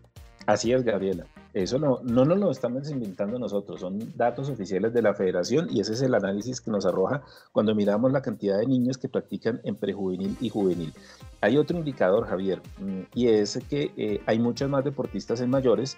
Así 0.45 0.71
es, 0.71 0.83
Gabriela. 0.83 1.25
Eso 1.53 1.77
no, 1.77 1.99
no 2.03 2.25
nos 2.25 2.37
lo 2.37 2.51
estamos 2.51 2.89
inventando 2.89 3.37
nosotros, 3.37 3.81
son 3.81 3.99
datos 4.15 4.49
oficiales 4.49 4.93
de 4.93 5.01
la 5.01 5.13
federación 5.13 5.67
y 5.71 5.79
ese 5.79 5.93
es 5.93 6.01
el 6.01 6.13
análisis 6.13 6.61
que 6.61 6.71
nos 6.71 6.85
arroja 6.85 7.23
cuando 7.51 7.73
miramos 7.73 8.11
la 8.11 8.21
cantidad 8.21 8.57
de 8.57 8.67
niños 8.67 8.97
que 8.97 9.09
practican 9.09 9.59
en 9.63 9.75
prejuvenil 9.75 10.37
y 10.39 10.49
juvenil. 10.49 10.93
Hay 11.41 11.57
otro 11.57 11.77
indicador, 11.77 12.27
Javier, 12.27 12.61
mm, 12.79 13.01
y 13.15 13.27
es 13.27 13.59
que 13.69 13.91
eh, 13.97 14.21
hay 14.25 14.39
muchos 14.39 14.69
más 14.69 14.83
deportistas 14.83 15.41
en 15.41 15.49
mayores, 15.49 15.97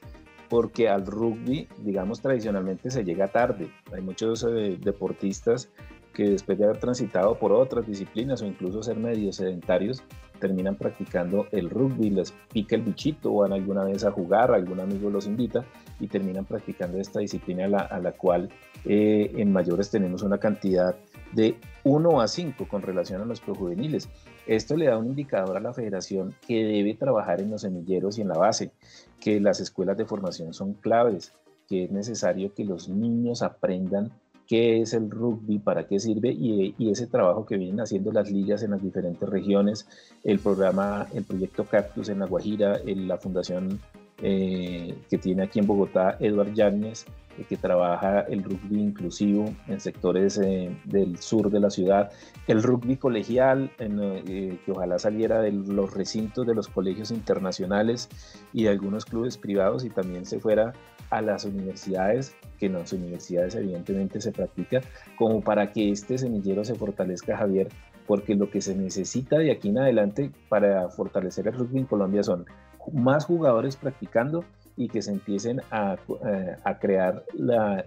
porque 0.51 0.89
al 0.89 1.05
rugby, 1.05 1.69
digamos, 1.77 2.19
tradicionalmente 2.19 2.91
se 2.91 3.05
llega 3.05 3.29
tarde. 3.29 3.71
Hay 3.93 4.01
muchos 4.01 4.43
eh, 4.43 4.77
deportistas 4.81 5.69
que 6.13 6.31
después 6.31 6.57
de 6.57 6.65
haber 6.65 6.77
transitado 6.77 7.39
por 7.39 7.53
otras 7.53 7.87
disciplinas 7.87 8.41
o 8.41 8.45
incluso 8.45 8.83
ser 8.83 8.97
medio 8.97 9.31
sedentarios, 9.31 10.03
terminan 10.41 10.75
practicando 10.75 11.47
el 11.53 11.69
rugby, 11.69 12.09
les 12.09 12.33
pica 12.51 12.75
el 12.75 12.81
bichito, 12.81 13.33
van 13.33 13.53
alguna 13.53 13.85
vez 13.85 14.03
a 14.03 14.11
jugar, 14.11 14.51
algún 14.51 14.81
amigo 14.81 15.09
los 15.09 15.25
invita 15.25 15.63
y 16.01 16.07
terminan 16.07 16.43
practicando 16.43 16.97
esta 16.97 17.21
disciplina 17.21 17.63
a 17.63 17.99
la, 18.01 18.11
cual 18.11 18.49
eh, 18.83 19.31
en 19.37 19.53
mayores 19.53 19.89
tenemos 19.89 20.21
una 20.21 20.37
cantidad 20.37 20.97
de 21.33 21.57
1 21.83 22.21
a 22.21 22.27
5 22.27 22.67
con 22.67 22.81
relación 22.81 23.21
a 23.21 23.25
los 23.25 23.41
projuveniles. 23.41 24.09
Esto 24.47 24.75
le 24.75 24.85
da 24.85 24.97
un 24.97 25.07
indicador 25.07 25.57
a 25.57 25.61
la 25.61 25.73
federación 25.73 26.35
que 26.47 26.63
debe 26.63 26.95
trabajar 26.95 27.41
en 27.41 27.51
los 27.51 27.61
semilleros 27.61 28.17
y 28.17 28.21
en 28.21 28.29
la 28.29 28.37
base, 28.37 28.71
que 29.19 29.39
las 29.39 29.59
escuelas 29.59 29.97
de 29.97 30.05
formación 30.05 30.53
son 30.53 30.73
claves, 30.73 31.33
que 31.67 31.85
es 31.85 31.91
necesario 31.91 32.53
que 32.53 32.65
los 32.65 32.89
niños 32.89 33.41
aprendan 33.41 34.11
qué 34.51 34.81
es 34.81 34.93
el 34.93 35.09
rugby, 35.09 35.59
para 35.59 35.87
qué 35.87 35.97
sirve 35.97 36.29
y, 36.29 36.75
ese 36.91 37.07
trabajo 37.07 37.45
que 37.45 37.55
vienen 37.55 37.79
haciendo 37.79 38.11
las 38.11 38.29
ligas 38.29 38.63
en 38.63 38.71
las 38.71 38.83
diferentes 38.83 39.29
regiones, 39.29 39.87
el 40.25 40.39
programa, 40.39 41.07
el 41.13 41.23
proyecto 41.23 41.63
Cactus 41.63 42.09
en 42.09 42.19
La 42.19 42.25
Guajira, 42.25 42.81
la 42.85 43.17
fundación 43.17 43.79
eh, 44.21 44.95
que 45.09 45.17
tiene 45.17 45.43
aquí 45.43 45.59
en 45.59 45.67
Bogotá 45.67 46.17
Eduard 46.19 46.53
Yáñez, 46.53 47.05
eh, 47.37 47.45
que 47.47 47.57
trabaja 47.57 48.21
el 48.21 48.43
rugby 48.43 48.79
inclusivo 48.79 49.45
en 49.67 49.79
sectores 49.79 50.37
eh, 50.37 50.75
del 50.85 51.17
sur 51.17 51.49
de 51.49 51.59
la 51.59 51.69
ciudad, 51.69 52.11
el 52.47 52.61
rugby 52.61 52.97
colegial, 52.97 53.71
que 53.77 54.59
ojalá 54.67 54.99
saliera 54.99 55.41
de 55.41 55.51
los 55.51 55.93
recintos 55.93 56.45
de 56.45 56.53
los 56.53 56.67
colegios 56.67 57.09
internacionales 57.09 58.09
y 58.53 58.63
de 58.63 58.69
algunos 58.69 59.05
clubes 59.05 59.37
privados 59.37 59.83
y 59.85 59.89
también 59.89 60.25
se 60.25 60.39
fuera 60.39 60.73
a 61.09 61.21
las 61.21 61.43
universidades, 61.45 62.35
que 62.59 62.67
en 62.67 62.73
las 62.73 62.93
universidades 62.93 63.55
evidentemente 63.55 64.21
se 64.21 64.31
practica, 64.31 64.81
como 65.17 65.41
para 65.41 65.71
que 65.71 65.91
este 65.91 66.17
semillero 66.17 66.63
se 66.63 66.75
fortalezca, 66.75 67.37
Javier, 67.37 67.69
porque 68.07 68.35
lo 68.35 68.49
que 68.49 68.61
se 68.61 68.75
necesita 68.75 69.37
de 69.37 69.51
aquí 69.51 69.69
en 69.69 69.79
adelante 69.79 70.31
para 70.49 70.89
fortalecer 70.89 71.47
el 71.47 71.53
rugby 71.53 71.79
en 71.79 71.85
Colombia 71.85 72.23
son 72.23 72.45
más 72.91 73.25
jugadores 73.25 73.75
practicando 73.75 74.43
y 74.77 74.87
que 74.87 75.01
se 75.01 75.11
empiecen 75.11 75.61
a, 75.69 75.97
eh, 76.25 76.55
crear 76.79 77.23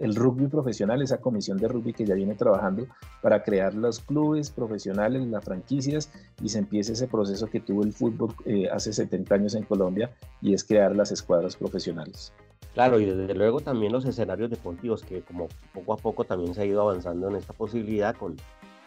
el 0.00 0.14
rugby 0.14 0.46
profesional, 0.46 1.02
esa 1.02 1.18
comisión 1.18 1.58
de 1.58 1.68
rugby 1.68 1.92
que 1.92 2.04
ya 2.04 2.14
viene 2.14 2.34
trabajando 2.34 2.86
para 3.22 3.42
crear 3.42 3.74
los 3.74 4.00
clubes 4.00 4.50
profesionales, 4.50 5.26
las 5.26 5.44
franquicias 5.44 6.10
y 6.42 6.48
se 6.48 6.58
empiece 6.58 6.92
ese 6.92 7.08
proceso 7.08 7.46
que 7.46 7.60
tuvo 7.60 7.82
el 7.82 7.92
fútbol 7.92 8.34
eh, 8.44 8.68
hace 8.70 8.92
70 8.92 9.34
años 9.34 9.54
en 9.54 9.64
Colombia 9.64 10.10
y 10.40 10.54
es 10.54 10.64
crear 10.64 10.94
las 10.94 11.10
escuadras 11.10 11.56
profesionales. 11.56 12.32
Claro, 12.74 12.98
y 12.98 13.04
desde 13.04 13.34
luego 13.34 13.60
también 13.60 13.92
los 13.92 14.04
escenarios 14.04 14.50
deportivos, 14.50 15.04
que 15.04 15.22
como 15.22 15.46
poco 15.72 15.92
a 15.92 15.96
poco 15.96 16.24
también 16.24 16.54
se 16.54 16.62
ha 16.62 16.64
ido 16.64 16.82
avanzando 16.82 17.28
en 17.28 17.36
esta 17.36 17.52
posibilidad 17.52 18.16
con 18.16 18.36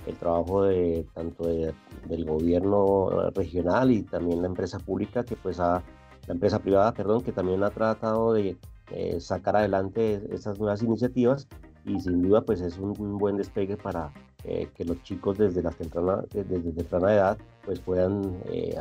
el 0.08 0.16
trabajo 0.16 0.64
de 0.64 1.06
tanto 1.14 1.46
del 1.46 2.26
gobierno 2.26 3.32
regional 3.32 3.92
y 3.92 4.04
también 4.04 4.42
la 4.42 4.48
empresa 4.48 4.80
pública 4.80 5.24
que 5.24 5.36
pues 5.36 5.60
ha, 5.60 5.84
la 6.28 6.34
empresa 6.34 6.60
privada, 6.60 6.94
perdón, 6.94 7.22
que 7.22 7.32
también 7.32 7.64
ha 7.64 7.70
tratado 7.70 8.34
de 8.34 8.58
eh, 8.92 9.20
sacar 9.20 9.56
adelante 9.56 10.22
estas 10.32 10.60
nuevas 10.60 10.82
iniciativas 10.84 11.48
y 11.86 12.00
sin 12.00 12.22
duda 12.22 12.42
pues 12.42 12.62
es 12.62 12.78
un, 12.78 13.18
buen 13.18 13.38
despegue 13.38 13.78
para 13.78 14.14
eh, 14.44 14.70
que 14.76 14.86
los 14.86 15.02
chicos 15.04 15.38
desde 15.38 15.62
la 15.62 15.72
temprana, 15.72 16.24
desde 16.32 16.72
temprana 16.72 17.14
edad 17.14 17.38
pues 17.66 17.80
puedan 17.80 18.40
eh, 18.46 18.76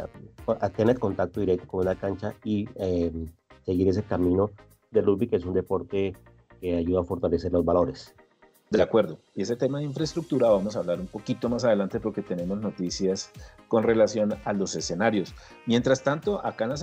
tener 0.77 0.99
contacto 0.99 1.41
directo 1.41 1.67
con 1.67 1.85
la 1.85 1.95
cancha 1.95 2.35
y 2.45 2.69
seguir 3.65 3.89
ese 3.89 4.03
camino 4.03 4.51
del 4.91 5.07
rugby, 5.07 5.27
que 5.27 5.37
es 5.37 5.45
un 5.45 5.55
deporte 5.55 6.15
que 6.61 6.77
ayuda 6.77 7.01
a 7.01 7.05
fortalecer 7.05 7.53
los 7.53 7.65
valores. 7.65 8.15
De 8.71 8.83
acuerdo. 8.83 9.19
Y 9.35 9.43
ese 9.43 9.55
tema 9.55 9.79
de 9.79 9.85
infraestructura 9.85 10.51
vamos 10.51 10.75
a 10.75 10.81
hablar 10.81 10.99
un 10.99 11.07
poquito 11.07 11.49
más 11.49 11.65
adelante 11.65 12.01
porque 12.01 12.23
tenemos 12.23 12.61
noticias 12.61 13.31
con 13.69 13.85
relación 13.85 14.35
a 14.45 14.53
los 14.53 14.75
escenarios. 14.75 15.35
Mientras 15.67 16.03
tanto, 16.03 16.45
acá 16.45 16.65
en 16.65 16.71
la 16.71 16.77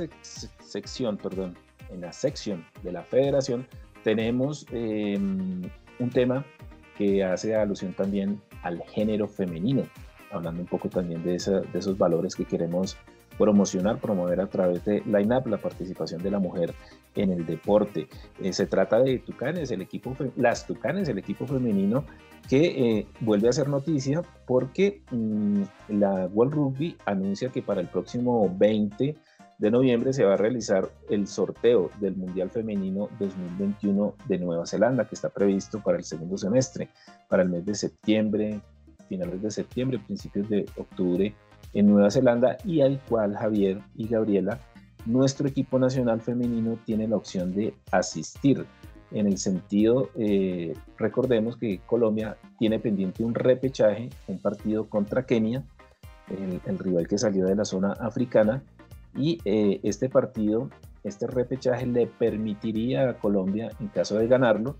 sección, 0.61 1.17
perdón, 1.17 1.57
en 1.89 2.01
la 2.01 2.13
sección 2.13 2.65
de 2.83 2.93
la 2.93 3.03
federación 3.03 3.67
tenemos 4.03 4.65
em, 4.71 5.61
un 5.99 6.09
tema 6.09 6.45
que 6.97 7.23
hace 7.23 7.55
alusión 7.55 7.93
también 7.93 8.41
al 8.61 8.81
género 8.83 9.27
femenino, 9.27 9.83
hablando 10.31 10.61
un 10.61 10.67
poco 10.67 10.89
también 10.89 11.23
de, 11.23 11.31
de 11.31 11.79
esos 11.79 11.97
valores 11.97 12.35
que 12.35 12.45
queremos 12.45 12.97
promocionar, 13.37 13.99
promover 13.99 14.41
a 14.41 14.47
través 14.47 14.85
de 14.85 15.01
Line 15.01 15.41
la 15.45 15.57
participación 15.57 16.21
de 16.21 16.31
la 16.31 16.39
mujer 16.39 16.73
en 17.15 17.31
el 17.31 17.45
deporte. 17.45 18.07
Eh, 18.41 18.53
se 18.53 18.65
trata 18.65 18.99
de 18.99 19.19
Tucanes, 19.19 19.71
el 19.71 19.81
equipo, 19.81 20.15
las 20.35 20.65
Tucanes, 20.65 21.07
el 21.09 21.17
equipo 21.17 21.45
femenino 21.45 22.05
que 22.49 22.65
eh, 22.65 23.07
vuelve 23.21 23.47
a 23.47 23.51
hacer 23.51 23.69
noticia 23.69 24.21
porque 24.45 25.01
mm, 25.11 25.61
la 25.89 26.27
World 26.27 26.53
Rugby 26.53 26.97
anuncia 27.05 27.49
que 27.49 27.61
para 27.61 27.81
el 27.81 27.87
próximo 27.87 28.53
20 28.57 29.15
de 29.57 29.71
noviembre 29.71 30.11
se 30.11 30.25
va 30.25 30.33
a 30.33 30.37
realizar 30.37 30.89
el 31.09 31.27
sorteo 31.27 31.89
del 31.99 32.15
Mundial 32.15 32.49
Femenino 32.49 33.09
2021 33.19 34.15
de 34.27 34.37
Nueva 34.39 34.65
Zelanda, 34.65 35.07
que 35.07 35.15
está 35.15 35.29
previsto 35.29 35.79
para 35.81 35.97
el 35.97 36.03
segundo 36.03 36.37
semestre, 36.37 36.89
para 37.29 37.43
el 37.43 37.49
mes 37.49 37.65
de 37.65 37.75
septiembre, 37.75 38.59
finales 39.07 39.41
de 39.41 39.51
septiembre, 39.51 39.99
principios 39.99 40.49
de 40.49 40.65
octubre 40.75 41.33
en 41.73 41.87
Nueva 41.87 42.11
Zelanda 42.11 42.57
y 42.65 42.81
al 42.81 42.99
cual 43.07 43.35
Javier 43.35 43.79
y 43.95 44.07
Gabriela, 44.07 44.59
nuestro 45.05 45.47
equipo 45.47 45.79
nacional 45.79 46.21
femenino 46.21 46.77
tiene 46.85 47.07
la 47.07 47.17
opción 47.17 47.53
de 47.53 47.73
asistir. 47.91 48.65
En 49.11 49.27
el 49.27 49.37
sentido, 49.37 50.09
eh, 50.15 50.73
recordemos 50.97 51.57
que 51.57 51.79
Colombia 51.85 52.37
tiene 52.57 52.79
pendiente 52.79 53.23
un 53.23 53.35
repechaje, 53.35 54.09
un 54.27 54.39
partido 54.39 54.89
contra 54.89 55.25
Kenia, 55.25 55.63
el, 56.65 56.79
rival 56.79 57.07
que 57.07 57.17
salió 57.17 57.45
de 57.45 57.55
la 57.55 57.65
zona 57.65 57.91
africana, 57.93 58.63
y 59.15 59.39
eh, 59.45 59.79
este 59.83 60.09
partido, 60.09 60.69
este 61.03 61.27
repechaje 61.27 61.85
le 61.85 62.07
permitiría 62.07 63.09
a 63.09 63.19
Colombia, 63.19 63.69
en 63.79 63.89
caso 63.89 64.17
de 64.17 64.27
ganarlo, 64.27 64.77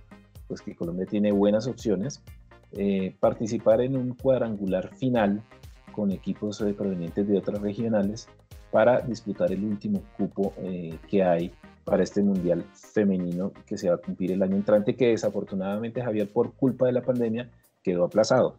pues 0.48 0.62
que 0.62 0.76
Colombia 0.76 1.06
tiene 1.06 1.32
buenas 1.32 1.68
opciones, 1.68 2.24
eh, 2.72 3.16
participar 3.20 3.82
en 3.82 3.96
un 3.96 4.16
cuadrangular 4.16 4.96
final 4.96 5.44
con 5.92 6.12
equipos 6.12 6.64
provenientes 6.76 7.28
de 7.28 7.38
otras 7.38 7.62
regionales 7.62 8.28
para 8.74 9.02
disputar 9.02 9.52
el 9.52 9.64
último 9.64 10.02
cupo 10.18 10.52
eh, 10.58 10.98
que 11.08 11.24
hay 11.24 11.52
para 11.84 12.02
este 12.02 12.24
mundial 12.24 12.66
femenino 12.74 13.52
que 13.68 13.78
se 13.78 13.88
va 13.88 13.96
a 13.96 13.98
cumplir 14.00 14.32
el 14.32 14.42
año 14.42 14.56
entrante, 14.56 14.96
que 14.96 15.10
desafortunadamente 15.10 16.02
Javier 16.02 16.28
por 16.28 16.54
culpa 16.54 16.88
de 16.88 16.94
la 16.94 17.04
pandemia 17.04 17.52
quedó 17.84 18.06
aplazado. 18.06 18.56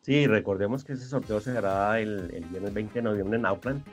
Sí, 0.00 0.26
recordemos 0.26 0.82
que 0.82 0.94
ese 0.94 1.04
sorteo 1.04 1.40
se 1.40 1.58
hará 1.58 2.00
el, 2.00 2.30
el 2.32 2.44
viernes 2.46 2.72
20 2.72 2.94
de 2.94 3.02
noviembre 3.02 3.38
en 3.38 3.44
Auckland 3.44 3.84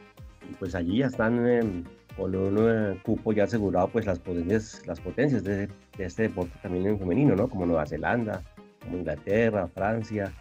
y 0.49 0.53
pues 0.53 0.73
allí 0.73 0.99
ya 0.99 1.07
están 1.07 1.45
em, 1.45 1.83
con 2.15 2.33
un 2.33 2.57
eh, 2.69 3.01
cupo 3.03 3.33
ya 3.33 3.43
asegurado 3.43 3.89
pues 3.89 4.05
las 4.05 4.19
potencias, 4.19 4.81
las 4.87 5.01
potencias 5.01 5.43
de, 5.43 5.67
de, 5.67 6.05
este 6.05 6.23
deporte 6.23 6.53
también 6.61 6.87
en 6.87 6.97
femenino, 6.97 7.35
¿no? 7.35 7.49
Como 7.49 7.65
Nueva 7.65 7.85
Zelanda, 7.85 8.41
como 8.81 8.99
Inglaterra, 8.99 9.67
Francia, 9.67 10.31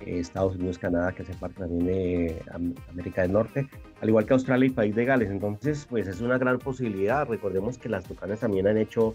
Estados 0.00 0.56
Unidos, 0.56 0.78
Canadá, 0.78 1.12
que 1.12 1.22
hace 1.22 1.34
parte 1.34 1.60
también 1.60 1.86
de 1.86 2.42
América 2.90 3.22
del 3.22 3.32
Norte, 3.32 3.68
al 4.00 4.08
igual 4.08 4.26
que 4.26 4.34
Australia 4.34 4.66
y 4.66 4.70
País 4.70 4.94
de 4.94 5.04
Gales. 5.04 5.30
Entonces, 5.30 5.86
pues 5.88 6.06
es 6.06 6.20
una 6.20 6.38
gran 6.38 6.58
posibilidad. 6.58 7.26
Recordemos 7.26 7.78
que 7.78 7.88
las 7.88 8.04
Tucanes 8.04 8.40
también 8.40 8.66
han 8.66 8.76
hecho 8.76 9.14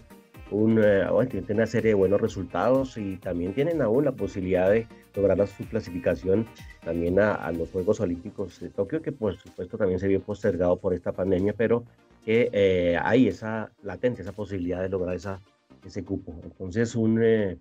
un, 0.50 0.80
eh, 0.82 1.06
una 1.48 1.66
serie 1.66 1.90
de 1.90 1.94
buenos 1.94 2.20
resultados 2.20 2.96
y 2.98 3.16
también 3.16 3.54
tienen 3.54 3.80
aún 3.80 4.04
la 4.04 4.12
posibilidad 4.12 4.70
de 4.70 4.86
lograr 5.14 5.46
su 5.46 5.64
clasificación 5.66 6.46
también 6.84 7.18
a, 7.18 7.50
los 7.52 7.70
Juegos 7.70 8.00
Olímpicos 8.00 8.60
de 8.60 8.70
Tokio, 8.70 9.02
que 9.02 9.12
por 9.12 9.36
supuesto 9.36 9.78
también 9.78 9.98
se 9.98 10.08
vio 10.08 10.20
postergado 10.20 10.76
por 10.76 10.94
esta 10.94 11.12
pandemia, 11.12 11.54
pero 11.56 11.84
que 12.24 12.50
eh, 12.52 12.98
hay 13.02 13.28
esa 13.28 13.70
latencia, 13.82 14.22
esa 14.22 14.32
posibilidad 14.32 14.80
de 14.80 14.88
lograr 14.88 15.14
esa, 15.14 15.40
ese 15.84 16.04
cupo. 16.04 16.34
Entonces, 16.42 16.94
un, 16.94 17.22
eh, 17.22 17.58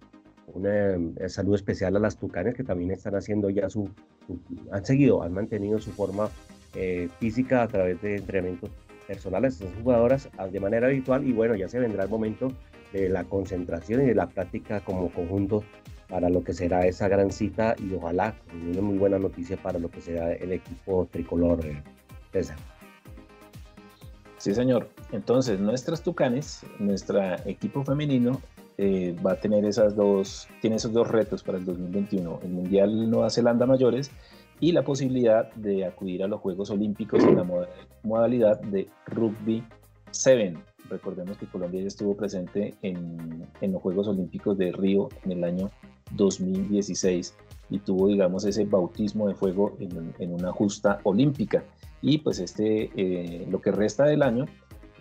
eh, 0.64 1.30
salud 1.30 1.56
especial 1.56 1.96
a 1.96 2.00
las 2.00 2.18
tucanes 2.18 2.56
que 2.56 2.64
también 2.64 2.92
están 2.92 3.16
haciendo 3.16 3.50
ya 3.50 3.70
su, 3.70 3.90
han 4.72 4.86
seguido, 4.86 5.24
han 5.24 5.34
mantenido 5.34 5.80
su 5.80 5.92
forma 5.92 6.30
eh, 6.76 7.10
física 7.20 7.64
a 7.64 7.68
través 7.68 8.02
de 8.02 8.18
entrenamientos 8.18 8.70
personales 9.08 9.60
de 9.60 9.68
sus 9.68 9.76
jugadoras 9.78 10.30
ah, 10.38 10.48
de 10.48 10.60
manera 10.60 10.88
habitual 10.88 11.28
y 11.28 11.34
bueno, 11.34 11.56
ya 11.56 11.68
se 11.68 11.80
vendrá 11.80 12.04
el 12.04 12.10
momento 12.10 12.52
de 12.94 13.10
la 13.10 13.24
concentración 13.24 14.02
y 14.02 14.06
de 14.06 14.16
la 14.16 14.28
práctica 14.28 14.82
como 14.82 15.12
conjunto 15.12 15.64
para 16.08 16.30
lo 16.30 16.44
que 16.44 16.54
será 16.54 16.86
esa 16.86 17.08
gran 17.08 17.32
cita 17.32 17.76
y 17.80 17.94
ojalá 17.94 18.36
una 18.70 18.82
muy 18.82 18.98
buena 18.98 19.18
noticia 19.18 19.58
para 19.58 19.80
lo 19.80 19.90
que 19.90 20.02
será 20.02 20.34
el 20.34 20.52
equipo 20.52 21.08
tricolor 21.10 21.60
César. 22.32 22.58
Sí, 24.38 24.54
señor. 24.54 24.90
Entonces, 25.12 25.60
nuestras 25.60 26.02
Tucanes, 26.02 26.66
nuestro 26.80 27.22
equipo 27.46 27.84
femenino, 27.84 28.42
eh, 28.78 29.16
va 29.26 29.34
a 29.34 29.36
tener 29.40 29.64
esas 29.66 29.96
dos, 29.96 30.48
tiene 30.62 30.78
esos 30.78 30.92
dos 30.92 31.08
retos 31.08 31.44
para 31.44 31.60
el 31.60 31.66
2021, 31.66 32.40
el 32.44 32.50
Mundial 32.50 33.10
Nueva 33.10 33.30
Zelanda 33.30 33.66
Mayores 33.66 34.10
y 34.62 34.72
la 34.72 34.84
posibilidad 34.84 35.52
de 35.56 35.86
acudir 35.86 36.24
a 36.24 36.28
los 36.28 36.40
Juegos 36.40 36.70
Olímpicos 36.70 37.24
en 37.24 37.36
la 37.36 37.68
modalidad 38.04 38.62
de 38.62 38.88
rugby 39.08 39.64
Seven. 40.12 40.64
Recordemos 40.90 41.38
que 41.38 41.48
Colombia 41.48 41.82
ya 41.82 41.88
estuvo 41.88 42.16
presente 42.16 42.76
en, 42.84 43.48
en 43.60 43.72
los 43.72 43.82
Juegos 43.82 44.08
Olímpicos 44.08 44.58
de 44.58 44.72
Río 44.72 45.10
en 45.26 45.32
el 45.32 45.44
año 45.44 45.72
2016 46.12 47.36
y 47.72 47.80
tuvo, 47.80 48.08
digamos, 48.08 48.46
ese 48.46 48.66
bautismo 48.66 49.28
de 49.28 49.34
fuego 49.34 49.76
en, 49.80 50.14
en 50.20 50.34
una 50.34 50.52
justa 50.52 51.00
olímpica. 51.04 51.64
Y 52.02 52.20
pues 52.20 52.40
este, 52.40 52.92
eh, 52.96 53.48
lo 53.50 53.62
que 53.62 53.72
resta 53.72 54.06
del 54.06 54.22
año, 54.22 54.46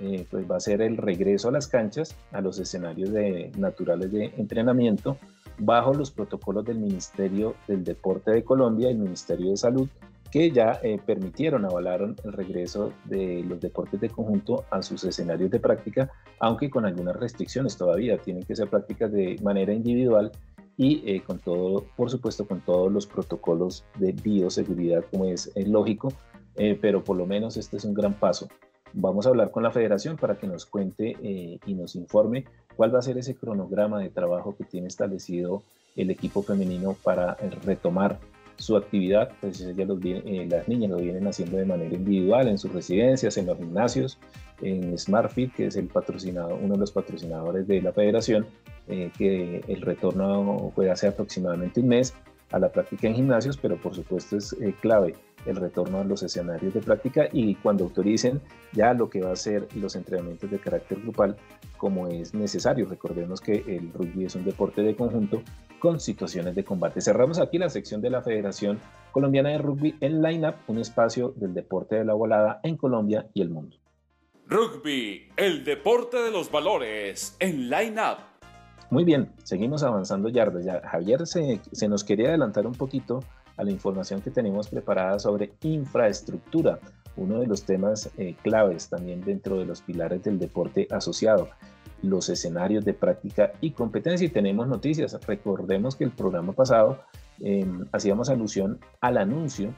eh, 0.01 0.27
pues 0.31 0.51
va 0.51 0.57
a 0.57 0.61
ser 0.61 0.81
el 0.81 0.97
regreso 0.97 1.49
a 1.49 1.53
las 1.53 1.67
canchas, 1.67 2.17
a 2.33 2.41
los 2.41 2.59
escenarios 2.59 3.13
de, 3.13 3.53
naturales 3.59 4.11
de 4.11 4.33
entrenamiento, 4.39 5.19
bajo 5.61 5.95
los 5.95 6.11
protocolos 6.11 6.65
del 6.65 6.79
Ministerio 6.79 7.55
del 7.69 7.85
Deporte 7.85 8.31
de 8.31 8.45
Colombia 8.45 8.89
y 8.89 8.93
el 8.93 8.99
Ministerio 8.99 9.51
de 9.51 9.57
Salud, 9.57 9.89
que 10.31 10.51
ya 10.51 10.79
eh, 10.83 10.99
permitieron, 11.05 11.65
avalaron 11.65 12.17
el 12.25 12.33
regreso 12.33 12.93
de 13.05 13.43
los 13.47 13.61
deportes 13.61 14.01
de 14.01 14.09
conjunto 14.09 14.65
a 14.71 14.81
sus 14.83 15.03
escenarios 15.05 15.51
de 15.51 15.59
práctica, 15.59 16.11
aunque 16.39 16.71
con 16.71 16.87
algunas 16.87 17.17
restricciones 17.17 17.77
todavía. 17.77 18.19
Tienen 18.19 18.45
que 18.45 18.55
ser 18.55 18.69
prácticas 18.69 19.11
de 19.13 19.39
manera 19.43 19.73
individual 19.73 20.31
y 20.77 21.03
eh, 21.05 21.23
con 21.23 21.39
todo, 21.39 21.85
por 21.97 22.11
supuesto, 22.11 22.47
con 22.47 22.61
todos 22.61 22.91
los 22.93 23.07
protocolos 23.07 23.85
de 23.99 24.13
bioseguridad, 24.13 25.05
como 25.11 25.27
es, 25.27 25.53
lógico, 25.67 26.13
eh, 26.57 26.79
pero 26.81 27.03
por 27.03 27.17
lo 27.17 27.27
menos 27.27 27.57
este 27.57 27.77
es 27.77 27.85
un 27.85 27.95
gran 27.95 28.15
paso. 28.15 28.49
Vamos 28.93 29.27
a 29.27 29.31
hablar 29.31 29.51
con 29.51 29.63
la 29.63 29.71
federación 29.71 30.17
para 30.17 30.37
que 30.37 30.47
nos 30.47 30.67
cuente 30.67 31.17
eh, 31.23 31.59
y 31.67 31.75
nos 31.75 31.95
informe 31.97 32.45
cuál 32.77 32.95
va 32.95 32.99
a 32.99 33.03
ser 33.03 33.19
ese 33.19 33.35
cronograma 33.35 34.01
de 34.01 34.11
trabajo 34.11 34.57
que 34.57 34.65
tiene 34.65 34.89
establecido 34.89 35.63
el 35.97 36.11
equipo 36.11 36.43
femenino 36.43 36.97
para 37.03 37.35
retomar 37.65 38.19
su 38.57 38.77
actividad, 38.77 39.31
pues 39.41 39.59
ya 39.59 39.85
los 39.87 39.99
las 40.05 40.69
niñas 40.69 40.91
lo 40.91 40.99
vienen 40.99 41.27
haciendo 41.27 41.57
de 41.57 41.65
manera 41.65 41.95
individual 41.95 42.47
en 42.47 42.59
sus 42.59 42.73
residencias, 42.73 43.39
en 43.39 43.47
los 43.47 43.57
gimnasios, 43.57 44.19
en 44.61 44.99
SmartFit, 44.99 45.55
que 45.55 45.67
es 45.67 45.77
el 45.77 45.87
patrocinado, 45.87 46.57
uno 46.57 46.75
de 46.75 46.81
los 46.81 46.93
patrocinadores 46.93 47.67
de 47.67 47.81
la 47.81 47.93
federación, 47.93 48.47
eh, 48.89 49.11
que 49.17 49.63
el 49.67 49.81
retorno 49.81 50.73
fue 50.75 50.91
hace 50.91 51.09
aproximadamente 51.09 51.81
un 51.81 51.89
mes 51.89 52.15
a 52.53 52.59
la 52.59 52.71
práctica 52.71 53.07
en 53.07 53.15
gimnasios, 53.15 53.57
pero 53.57 53.77
por 53.77 53.95
supuesto 53.95 54.37
es 54.37 54.53
eh, 54.55 54.75
clave 54.81 55.15
el 55.47 55.57
retorno 55.57 56.01
a 56.01 56.05
los 56.05 56.23
escenarios 56.23 56.75
de 56.75 56.81
práctica 56.81 57.29
y 57.33 57.55
cuando 57.57 57.85
autoricen 57.85 58.41
ya 58.73 58.93
lo 58.93 59.09
que 59.09 59.23
va 59.23 59.33
a 59.33 59.37
ser 59.37 59.69
los 59.75 59.97
entrenamientos 59.97 60.51
de 60.51 60.59
carácter 60.59 61.01
grupal 61.01 61.37
como 61.77 62.09
es 62.09 62.35
necesario. 62.35 62.87
Recordemos 62.87 63.41
que 63.41 63.65
el 63.67 63.93
rugby 63.93 64.27
es 64.27 64.35
un 64.35 64.45
deporte 64.45 64.83
de 64.83 64.95
conjunto 64.95 65.43
con 65.79 65.99
situaciones 65.99 66.55
de 66.55 66.65
combate. 66.65 67.01
Cerramos 67.01 67.39
aquí 67.39 67.59
la 67.59 67.71
sección 67.71 68.03
de 68.03 68.11
la 68.11 68.23
Federación 68.23 68.79
Colombiana 69.13 69.51
de 69.51 69.59
Rugby 69.59 69.97
en 70.01 70.23
Line 70.23 70.55
un 70.67 70.79
espacio 70.79 71.33
del 71.37 71.55
deporte 71.55 71.97
de 71.97 72.05
la 72.05 72.15
volada 72.15 72.61
en 72.63 72.77
Colombia 72.77 73.27
y 73.35 73.43
el 73.43 73.51
mundo. 73.51 73.77
Rugby, 74.47 75.29
el 75.37 75.65
deporte 75.65 76.19
de 76.19 76.31
los 76.31 76.51
valores 76.51 77.37
en 77.39 77.71
Line 77.71 78.01
Up. 78.01 78.30
Muy 78.91 79.05
bien, 79.05 79.31
seguimos 79.45 79.85
avanzando 79.85 80.29
yardas. 80.29 80.65
Ya 80.65 80.81
Javier 80.81 81.25
se, 81.25 81.61
nos 81.89 82.03
quería 82.03 82.31
adelantar 82.31 82.67
un 82.67 82.75
poquito 82.75 83.23
a 83.57 83.63
la 83.63 83.71
información 83.71 84.21
que 84.21 84.33
tenemos 84.33 84.69
preparada 84.69 85.21
sobre 85.21 85.53
infraestructura, 85.63 86.81
uno 87.17 87.39
de 87.39 87.47
los 87.47 87.63
temas 87.63 88.11
eh, 88.19 88.35
claves 88.43 88.89
también 88.89 89.21
dentro 89.21 89.59
de 89.59 89.65
los 89.65 89.81
pilares 89.81 90.25
del 90.25 90.41
deporte 90.41 90.89
asociado, 90.91 91.49
los 92.03 92.29
escenarios 92.31 92.85
de 92.85 92.95
práctica 92.95 93.53
y 93.61 93.71
competencia. 93.71 94.27
Y 94.27 94.31
tenemos 94.31 94.67
noticias. 94.67 95.17
Recordemos 95.25 95.95
que 95.95 96.03
el 96.03 96.11
programa 96.11 96.53
pasado 96.53 96.99
em, 97.39 97.87
hacíamos 97.93 98.29
alusión 98.29 98.81
al 99.01 99.19
anuncio 99.19 99.73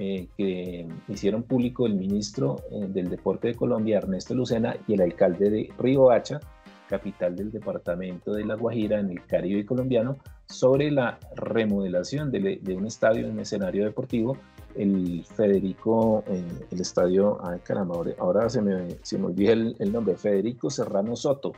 eh, 0.00 0.28
que 0.36 0.88
hicieron 1.08 1.44
público 1.44 1.86
el 1.86 1.94
ministro 1.94 2.56
eh, 2.72 2.86
del 2.88 3.08
Deporte 3.08 3.48
de 3.48 3.54
Colombia, 3.54 3.98
Ernesto 3.98 4.34
Lucena, 4.34 4.76
y 4.88 4.94
el 4.94 5.00
alcalde 5.00 5.50
de 5.50 5.72
Río 5.78 6.10
Hacha, 6.10 6.40
capital 6.88 7.36
del 7.36 7.52
departamento 7.52 8.32
de 8.32 8.44
La 8.44 8.54
Guajira, 8.54 8.98
en 8.98 9.10
el 9.10 9.24
Caribe 9.26 9.64
colombiano, 9.64 10.16
sobre 10.46 10.90
la 10.90 11.18
remodelación 11.36 12.32
de, 12.32 12.60
un 12.76 12.86
estadio, 12.86 13.28
un 13.28 13.38
escenario 13.38 13.84
deportivo, 13.84 14.36
el 14.74 15.24
Federico, 15.24 16.24
eh, 16.26 16.42
el 16.70 16.80
estadio, 16.80 17.38
ay 17.44 17.60
caramba, 17.60 17.96
ahora 18.18 18.48
se 18.48 18.62
me, 18.62 18.96
se 19.02 19.18
me 19.18 19.26
olvida 19.26 19.52
el, 19.52 19.92
nombre, 19.92 20.16
Federico 20.16 20.70
Serrano 20.70 21.14
Soto, 21.16 21.52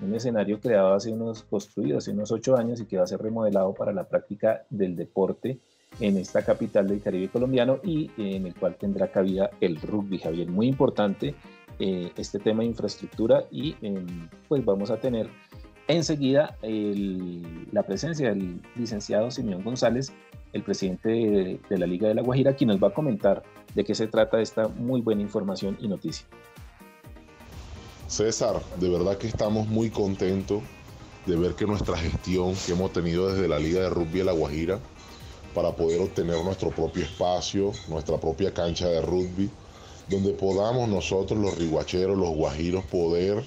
un 0.00 0.14
escenario 0.14 0.60
creado 0.60 0.94
hace 0.94 1.12
unos, 1.12 1.42
construido 1.42 1.98
hace 1.98 2.12
unos 2.12 2.30
ocho 2.30 2.56
años 2.56 2.80
y 2.80 2.86
que 2.86 2.96
va 2.96 3.04
a 3.04 3.08
ser 3.08 3.20
remodelado 3.20 3.74
para 3.74 3.92
la 3.92 4.04
práctica 4.04 4.64
del 4.70 4.94
deporte 4.94 5.58
en 5.98 6.16
esta 6.16 6.44
capital 6.44 6.86
del 6.86 7.02
Caribe 7.02 7.28
colombiano 7.28 7.80
y 7.82 8.10
en 8.16 8.46
el 8.46 8.54
cual 8.54 8.76
tendrá 8.76 9.10
cabida 9.10 9.50
el 9.60 9.80
rugby, 9.80 10.18
Javier, 10.18 10.48
muy 10.48 10.68
importante 10.68 11.34
eh, 11.78 12.12
este 12.16 12.38
tema 12.38 12.62
de 12.62 12.68
infraestructura 12.68 13.44
y 13.50 13.76
em, 13.82 14.28
pues 14.48 14.64
vamos 14.64 14.90
a 14.90 14.98
tener 14.98 15.28
enseguida 15.86 16.56
la 17.72 17.82
presencia 17.82 18.28
del 18.28 18.60
licenciado 18.76 19.30
Simeón 19.30 19.64
González, 19.64 20.12
el 20.52 20.62
presidente 20.62 21.08
de, 21.08 21.60
de 21.68 21.78
la 21.78 21.86
Liga 21.86 22.08
de 22.08 22.14
la 22.14 22.22
Guajira, 22.22 22.54
quien 22.54 22.68
nos 22.68 22.82
va 22.82 22.88
a 22.88 22.94
comentar 22.94 23.42
de 23.74 23.84
qué 23.84 23.94
se 23.94 24.06
trata 24.06 24.40
esta 24.40 24.68
muy 24.68 25.00
buena 25.00 25.22
información 25.22 25.78
y 25.80 25.88
noticia. 25.88 26.26
César, 28.06 28.60
de 28.78 28.88
verdad 28.88 29.16
que 29.16 29.28
estamos 29.28 29.68
muy 29.68 29.90
contentos 29.90 30.62
de 31.26 31.36
ver 31.36 31.54
que 31.54 31.66
nuestra 31.66 31.96
gestión 31.96 32.54
que 32.66 32.72
hemos 32.72 32.92
tenido 32.92 33.28
desde 33.28 33.48
la 33.48 33.58
Liga 33.58 33.82
de 33.82 33.90
Rugby 33.90 34.18
de 34.18 34.24
La 34.24 34.32
Guajira 34.32 34.78
para 35.54 35.72
poder 35.72 36.00
obtener 36.00 36.42
nuestro 36.42 36.70
propio 36.70 37.02
espacio, 37.02 37.72
nuestra 37.88 38.16
propia 38.16 38.52
cancha 38.52 38.88
de 38.88 39.02
rugby, 39.02 39.50
donde 40.08 40.32
podamos 40.32 40.88
nosotros 40.88 41.38
los 41.38 41.56
riguacheros, 41.58 42.16
los 42.16 42.30
guajiros, 42.30 42.84
poder 42.84 43.44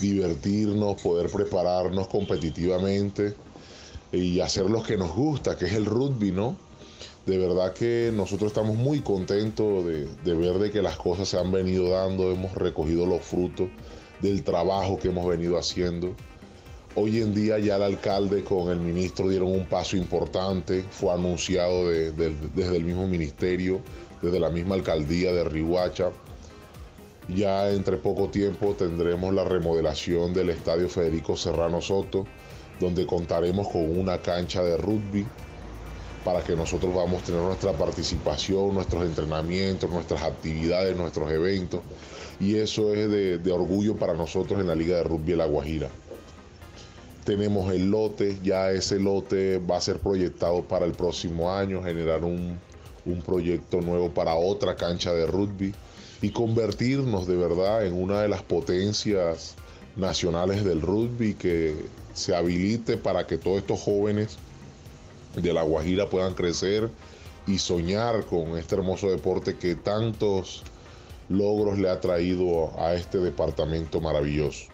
divertirnos, 0.00 1.00
poder 1.00 1.30
prepararnos 1.30 2.08
competitivamente 2.08 3.34
y 4.12 4.40
hacer 4.40 4.68
lo 4.68 4.82
que 4.82 4.96
nos 4.96 5.14
gusta, 5.14 5.56
que 5.56 5.66
es 5.66 5.74
el 5.74 5.84
rugby, 5.86 6.32
¿no? 6.32 6.56
De 7.26 7.38
verdad 7.38 7.74
que 7.74 8.10
nosotros 8.12 8.50
estamos 8.50 8.76
muy 8.76 9.00
contentos 9.00 9.84
de, 9.84 10.06
de 10.24 10.34
ver 10.34 10.58
de 10.58 10.70
que 10.70 10.82
las 10.82 10.96
cosas 10.96 11.28
se 11.28 11.38
han 11.38 11.52
venido 11.52 11.90
dando, 11.90 12.32
hemos 12.32 12.54
recogido 12.54 13.06
los 13.06 13.22
frutos 13.22 13.68
del 14.20 14.42
trabajo 14.42 14.98
que 14.98 15.08
hemos 15.08 15.26
venido 15.26 15.58
haciendo. 15.58 16.14
Hoy 16.96 17.18
en 17.18 17.34
día 17.34 17.58
ya 17.60 17.76
el 17.76 17.82
alcalde 17.82 18.42
con 18.42 18.70
el 18.70 18.80
ministro 18.80 19.28
dieron 19.28 19.52
un 19.52 19.66
paso 19.66 19.96
importante, 19.96 20.84
fue 20.90 21.12
anunciado 21.12 21.88
desde 21.88 22.76
el 22.76 22.84
mismo 22.84 23.06
ministerio 23.06 23.80
desde 24.22 24.40
la 24.40 24.50
misma 24.50 24.74
alcaldía 24.74 25.32
de 25.32 25.44
Rihuacha. 25.44 26.10
Ya 27.28 27.70
entre 27.70 27.96
poco 27.96 28.28
tiempo 28.28 28.74
tendremos 28.74 29.32
la 29.32 29.44
remodelación 29.44 30.34
del 30.34 30.50
Estadio 30.50 30.88
Federico 30.88 31.36
Serrano 31.36 31.80
Soto, 31.80 32.26
donde 32.80 33.06
contaremos 33.06 33.68
con 33.68 33.98
una 33.98 34.18
cancha 34.18 34.62
de 34.62 34.76
rugby 34.76 35.26
para 36.24 36.42
que 36.42 36.54
nosotros 36.54 36.94
vamos 36.94 37.22
a 37.22 37.26
tener 37.26 37.40
nuestra 37.40 37.72
participación, 37.72 38.74
nuestros 38.74 39.04
entrenamientos, 39.04 39.90
nuestras 39.90 40.22
actividades, 40.22 40.96
nuestros 40.96 41.30
eventos. 41.30 41.80
Y 42.38 42.56
eso 42.56 42.94
es 42.94 43.10
de, 43.10 43.52
orgullo 43.52 43.96
para 43.96 44.14
nosotros 44.14 44.60
en 44.60 44.66
la 44.66 44.74
Liga 44.74 44.96
de 44.96 45.04
Rugby 45.04 45.32
de 45.32 45.36
La 45.36 45.46
Guajira. 45.46 45.88
Tenemos 47.24 47.72
el 47.72 47.90
lote, 47.90 48.38
ya 48.42 48.70
ese 48.70 48.98
lote 48.98 49.58
va 49.58 49.76
a 49.76 49.80
ser 49.80 49.98
proyectado 49.98 50.62
para 50.62 50.86
el 50.86 50.92
próximo 50.92 51.52
año, 51.52 51.82
generar 51.82 52.24
un, 52.24 52.58
un 53.06 53.22
proyecto 53.22 53.80
nuevo 53.80 54.10
para 54.10 54.34
otra 54.34 54.76
cancha 54.76 55.12
de 55.12 55.26
rugby 55.26 55.74
y 56.22 56.30
convertirnos 56.30 57.26
de 57.26 57.36
verdad 57.36 57.86
en 57.86 57.94
una 57.94 58.20
de 58.20 58.28
las 58.28 58.42
potencias 58.42 59.56
nacionales 59.96 60.64
del 60.64 60.80
rugby 60.80 61.34
que 61.34 61.74
se 62.14 62.34
habilite 62.34 62.96
para 62.96 63.26
que 63.26 63.38
todos 63.38 63.58
estos 63.58 63.80
jóvenes 63.80 64.38
de 65.34 65.52
La 65.52 65.62
Guajira 65.62 66.08
puedan 66.08 66.34
crecer 66.34 66.90
y 67.46 67.58
soñar 67.58 68.24
con 68.26 68.58
este 68.58 68.74
hermoso 68.76 69.10
deporte 69.10 69.56
que 69.56 69.74
tantos 69.74 70.62
logros 71.28 71.78
le 71.78 71.88
ha 71.88 72.00
traído 72.00 72.78
a 72.78 72.94
este 72.94 73.18
departamento 73.18 74.00
maravilloso. 74.00 74.66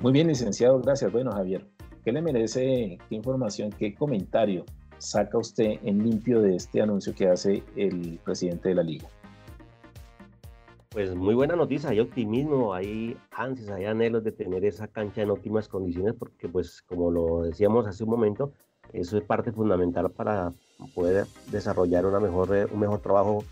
Muy 0.00 0.12
bien, 0.12 0.26
licenciado, 0.26 0.80
gracias. 0.80 1.12
Bueno, 1.12 1.32
Javier, 1.32 1.66
¿qué 2.04 2.12
le 2.12 2.22
merece, 2.22 2.98
qué 3.08 3.14
información, 3.14 3.70
qué 3.70 3.94
comentario 3.94 4.64
saca 4.98 5.38
usted 5.38 5.78
en 5.82 6.02
limpio 6.02 6.40
de 6.40 6.56
este 6.56 6.82
anuncio 6.82 7.14
que 7.14 7.28
hace 7.28 7.62
el 7.76 8.18
presidente 8.24 8.70
de 8.70 8.74
la 8.74 8.82
liga? 8.82 9.08
Pues 10.90 11.14
muy 11.14 11.34
buena 11.34 11.56
noticia, 11.56 11.90
hay 11.90 12.00
optimismo, 12.00 12.72
hay 12.72 13.16
ansias, 13.30 13.68
hay 13.68 13.84
anhelos 13.84 14.24
de 14.24 14.32
tener 14.32 14.64
esa 14.64 14.88
cancha 14.88 15.20
en 15.20 15.30
óptimas 15.30 15.68
condiciones 15.68 16.14
porque 16.18 16.48
pues 16.48 16.80
como 16.82 17.10
lo 17.10 17.42
decíamos 17.42 17.86
hace 17.86 18.04
un 18.04 18.10
momento, 18.10 18.52
eso 18.92 19.18
es 19.18 19.24
parte 19.24 19.52
fundamental 19.52 20.10
para 20.10 20.54
poder 20.94 21.26
desarrollar 21.50 22.06
una 22.06 22.20
mejor, 22.20 22.70
un 22.72 22.80
mejor 22.80 23.00
trabajo 23.00 23.44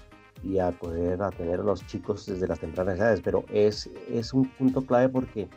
y 0.42 0.58
a 0.58 0.70
poder 0.70 1.18
tener 1.36 1.60
a 1.60 1.64
los 1.64 1.86
chicos 1.86 2.26
desde 2.26 2.48
las 2.48 2.60
tempranas 2.60 2.98
edades, 2.98 3.20
pero 3.22 3.44
es, 3.52 3.90
es 4.10 4.32
un 4.32 4.48
punto 4.48 4.82
clave 4.86 5.08
porque 5.10 5.48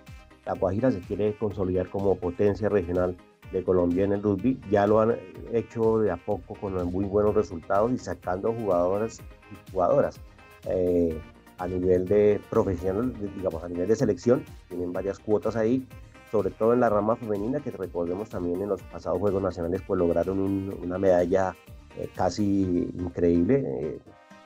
la 0.46 0.54
Guajira 0.54 0.92
se 0.92 1.00
quiere 1.00 1.38
consolidar 1.38 1.90
como 1.90 2.16
potencia 2.16 2.70
regional 2.70 3.16
de 3.52 3.64
Colombia 3.64 4.06
en 4.06 4.14
el 4.14 4.24
rugby. 4.24 4.60
Ya 4.70 4.88
lo 4.88 5.00
han 5.00 5.16
hecho 5.52 6.00
de 6.00 6.12
a 6.12 6.18
poco 6.18 6.56
con 6.56 6.74
muy 6.92 7.06
buenos 7.06 7.36
resultados 7.36 7.92
y 7.92 7.98
sacando 7.98 8.54
jugadores 8.54 9.20
y 9.52 9.72
jugadoras. 9.72 10.20
Eh, 10.66 11.20
a 11.60 11.68
nivel 11.68 12.06
de 12.06 12.40
profesional, 12.50 13.14
digamos, 13.36 13.64
a 13.64 13.70
nivel 13.70 13.88
de 13.88 13.96
selección, 13.96 14.44
tienen 14.68 14.94
varias 14.94 15.18
cuotas 15.18 15.56
ahí, 15.56 15.88
sobre 16.32 16.52
todo 16.52 16.74
en 16.74 16.82
la 16.82 16.90
rama 16.90 17.16
femenina, 17.16 17.60
que 17.60 17.72
recordemos 17.72 18.30
también 18.30 18.62
en 18.62 18.70
los 18.70 18.84
pasados 18.84 19.20
Juegos 19.20 19.42
Nacionales, 19.42 19.82
pues 19.88 19.98
lograron 19.98 20.40
una 20.40 20.98
medalla 21.00 21.56
eh, 21.98 22.10
casi 22.16 22.92
increíble, 22.94 23.64
eh, 23.66 24.00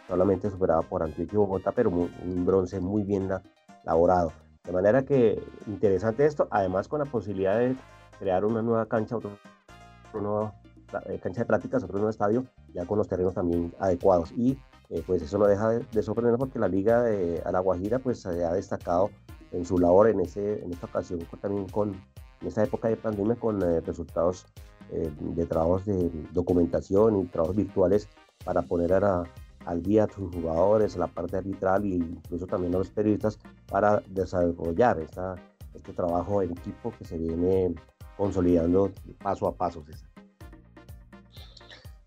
solamente 0.08 0.50
superada 0.50 0.84
por 0.84 1.04
Antioquia 1.04 1.34
y 1.34 1.38
Bogotá, 1.38 1.74
pero 1.74 1.90
un 1.90 2.46
bronce 2.46 2.80
muy 2.80 3.04
bien 3.04 3.30
elaborado. 3.84 4.32
De 4.64 4.72
manera 4.72 5.04
que 5.04 5.42
interesante 5.68 6.26
esto, 6.26 6.48
además 6.52 6.88
con 6.88 7.00
la 7.00 7.06
posibilidad 7.06 7.58
de 7.58 7.76
crear 8.21 8.45
una 8.45 8.62
nueva 8.62 8.86
cancha, 8.86 9.17
otra 9.17 9.31
nueva 10.13 10.53
eh, 11.07 11.19
cancha 11.21 11.41
de 11.41 11.45
prácticas, 11.45 11.84
otro 11.84 11.95
nuevo 11.95 12.12
estadio, 12.12 12.45
ya 12.73 12.86
con 12.86 12.99
los 12.99 13.07
terrenos 13.07 13.34
también 13.34 13.73
adecuados. 13.79 14.31
Y 14.38 14.57
pues 15.07 15.21
eso 15.21 15.38
no 15.38 15.47
deja 15.47 15.69
de, 15.69 15.86
de 15.91 16.03
sorprender 16.03 16.38
porque 16.38 16.60
la 16.60 16.67
Liga 16.67 17.01
de 17.01 17.41
Alaguajira 17.45 17.99
pues 17.99 18.19
se 18.19 18.43
ha 18.43 18.51
destacado 18.51 19.10
en 19.51 19.65
su 19.65 19.77
labor 19.79 20.10
en, 20.10 20.19
ese, 20.19 20.63
en 20.63 20.71
esta 20.71 20.88
ocasión 20.88 21.19
también 21.41 21.67
con, 21.69 21.93
en 22.41 22.47
esta 22.47 22.63
época 22.63 22.89
de 22.89 22.97
pandemia 22.97 23.36
con 23.36 23.62
resultados 23.86 24.45
eh, 24.91 25.10
de 25.19 25.45
trabajos 25.45 25.86
de 25.86 26.12
documentación 26.34 27.21
y 27.21 27.25
trabajos 27.25 27.55
virtuales 27.55 28.10
para 28.43 28.62
poner 28.62 28.93
al 28.93 29.84
día 29.84 30.03
a 30.03 30.10
sus 30.10 30.34
jugadores, 30.36 30.97
la 30.97 31.07
parte 31.07 31.38
arbitral 31.38 31.86
e 31.86 31.95
incluso 31.95 32.45
también 32.45 32.75
a 32.75 32.79
los 32.79 32.89
periodistas 32.89 33.39
para 33.67 34.01
desarrollar 34.10 34.99
esta, 34.99 35.36
este 35.73 35.93
trabajo 35.93 36.41
en 36.41 36.51
equipo 36.51 36.91
que 36.97 37.05
se 37.05 37.17
viene 37.17 37.73
consolidando 38.21 38.91
paso 39.23 39.47
a 39.47 39.55
paso. 39.55 39.84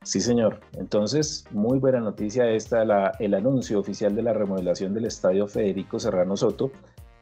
Sí, 0.05 0.21
señor. 0.21 0.61
Entonces, 0.75 1.45
muy 1.51 1.81
buena 1.81 1.99
noticia 1.99 2.49
esta, 2.51 3.11
el 3.19 3.35
anuncio 3.35 3.81
oficial 3.81 4.15
de 4.15 4.23
la 4.23 4.33
remodelación 4.33 4.95
del 4.95 5.07
Estadio 5.07 5.49
Federico 5.49 5.99
Serrano 5.99 6.37
Soto, 6.37 6.71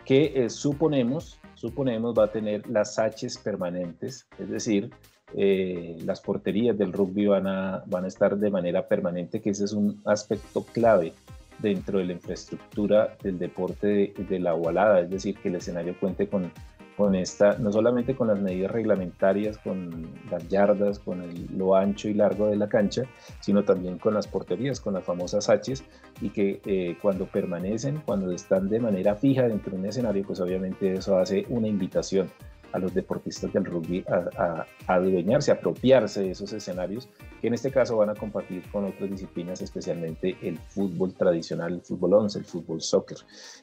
que 0.05 0.44
eh, 0.44 0.50
suponemos, 0.50 1.38
suponemos 1.55 2.12
va 2.18 2.24
a 2.24 2.33
tener 2.33 2.68
las 2.68 2.98
Hs 2.98 3.38
permanentes, 3.38 4.26
es 4.38 4.50
decir, 4.50 4.90
eh, 5.35 5.96
las 6.05 6.20
porterías 6.20 6.76
del 6.76 6.92
rugby 6.92 7.28
van 7.28 7.46
a, 7.46 7.83
van 7.87 8.05
a 8.05 8.09
estar 8.09 8.37
de 8.37 8.50
manera 8.50 8.88
permanente, 8.88 9.40
que 9.40 9.50
ese 9.50 9.64
es 9.64 9.72
un 9.72 10.02
aspecto 10.05 10.66
clave 10.70 11.14
dentro 11.61 11.98
de 11.98 12.05
la 12.05 12.12
infraestructura 12.12 13.16
del 13.22 13.38
deporte 13.38 14.12
de, 14.18 14.38
la 14.38 14.52
ovalada, 14.52 15.00
es 15.00 15.09
decir, 15.09 15.38
que 15.38 15.48
el 15.48 15.55
escenario 15.55 15.98
cuente 15.98 16.26
con, 16.26 16.52
con 16.96 17.14
esta, 17.14 17.59
no 17.59 17.72
solamente 17.72 18.14
con 18.14 18.28
las 18.28 18.40
medidas 18.40 18.70
reglamentarias, 18.70 19.59
con 19.59 20.09
las 20.31 20.46
yardas, 20.48 20.98
con 20.98 21.22
lo 21.57 21.74
ancho 21.74 22.09
y 22.09 22.14
largo 22.14 22.48
de 22.48 22.57
la 22.57 22.68
cancha, 22.68 23.02
sino 23.40 23.64
también 23.64 23.98
con 23.98 24.14
las 24.14 24.26
porterías, 24.26 24.81
con 24.81 24.94
las 24.94 25.05
famosas 25.05 25.48
Hs, 25.48 25.85
y 26.20 26.31
que 26.31 26.61
eh, 26.66 26.96
cuando 27.00 27.26
permanecen, 27.26 28.02
cuando 28.05 28.31
están 28.31 28.68
de 28.68 28.81
manera 28.81 29.14
fija 29.14 29.48
dentro 29.48 29.72
de 29.72 29.78
un 29.78 29.87
escenario, 29.87 30.24
pues 30.26 30.40
obviamente 30.40 30.92
eso 30.92 31.18
hace 31.18 31.46
una 31.48 31.68
invitación 31.68 32.31
a 32.72 32.78
los 32.78 32.94
deportistas 32.94 33.52
del 33.52 33.64
rugby 33.64 34.05
a, 34.09 34.66
adueñarse, 34.87 35.52
apropiarse 35.52 36.22
de 36.22 36.31
esos 36.31 36.52
escenarios, 36.52 37.09
que 37.40 37.48
en 37.48 37.55
este 37.55 37.70
caso 37.70 37.96
van 37.96 38.11
a 38.11 38.14
compartir 38.14 38.62
con 38.70 38.85
otras 38.85 39.11
disciplinas, 39.11 39.61
especialmente 39.62 40.37
el 40.42 40.59
fútbol 40.59 41.12
tradicional, 41.14 41.74
el 41.74 41.81
fútbol 41.83 42.14
11, 42.14 42.38
el 42.38 42.44
fútbol 42.44 42.81
soccer. 42.81 43.18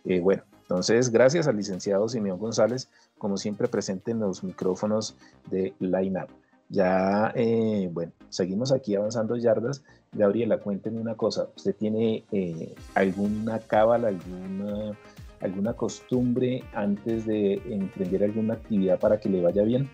Eh, 0.06 0.20
bueno, 0.20 0.44
entonces 0.70 1.10
gracias 1.10 1.48
al 1.48 1.58
licenciado 1.58 2.08
Simeón 2.08 2.38
González, 2.38 2.90
como 3.18 3.38
siempre 3.38 3.68
presente 3.68 4.12
en 4.12 4.20
los 4.20 4.44
micrófonos 4.44 5.16
de 5.50 5.74
Line 5.80 6.22
Up. 6.22 6.30
Ya, 6.70 7.34
eh, 7.34 7.90
bueno, 7.92 8.12
seguimos 8.30 8.72
aquí 8.72 8.96
avanzando 8.96 9.36
yardas. 9.36 9.84
Gabriela, 10.12 10.60
cuénteme 10.60 11.02
una 11.02 11.16
cosa. 11.16 11.48
¿Usted 11.56 11.76
tiene 11.76 12.24
eh, 12.32 12.76
alguna 12.94 13.58
cábala, 13.58 14.10
alguna 14.10 14.96
alguna 15.42 15.74
costumbre 15.74 16.64
antes 16.76 17.26
de 17.26 17.54
emprender 17.70 18.26
alguna 18.26 18.54
actividad 18.54 19.00
para 19.00 19.20
que 19.20 19.30
le 19.30 19.42
vaya 19.42 19.64
bien? 19.64 19.90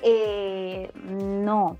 Eh, 0.00 0.90
no, 1.10 1.76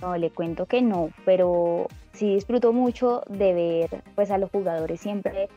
no, 0.00 0.16
le 0.16 0.30
cuento 0.30 0.66
que 0.66 0.82
no, 0.82 1.10
pero 1.24 1.88
sí 2.12 2.34
disfruto 2.34 2.72
mucho 2.72 3.22
de 3.28 3.54
ver 3.54 4.04
pues 4.14 4.30
a 4.30 4.38
los 4.38 4.50
jugadores 4.50 5.00
siempre 5.00 5.48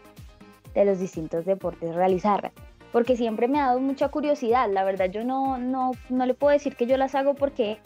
de 0.73 0.85
los 0.85 0.99
distintos 0.99 1.45
deportes 1.45 1.95
realizar, 1.95 2.51
porque 2.91 3.15
siempre 3.15 3.47
me 3.47 3.59
ha 3.59 3.67
dado 3.67 3.79
mucha 3.79 4.09
curiosidad, 4.09 4.69
la 4.71 4.83
verdad 4.83 5.09
yo 5.09 5.23
no, 5.23 5.57
no, 5.57 5.91
no 6.09 6.25
le 6.25 6.33
puedo 6.33 6.53
decir 6.53 6.75
que 6.75 6.85
yo 6.85 6.97
las 6.97 7.15
hago 7.15 7.35
porque 7.35 7.79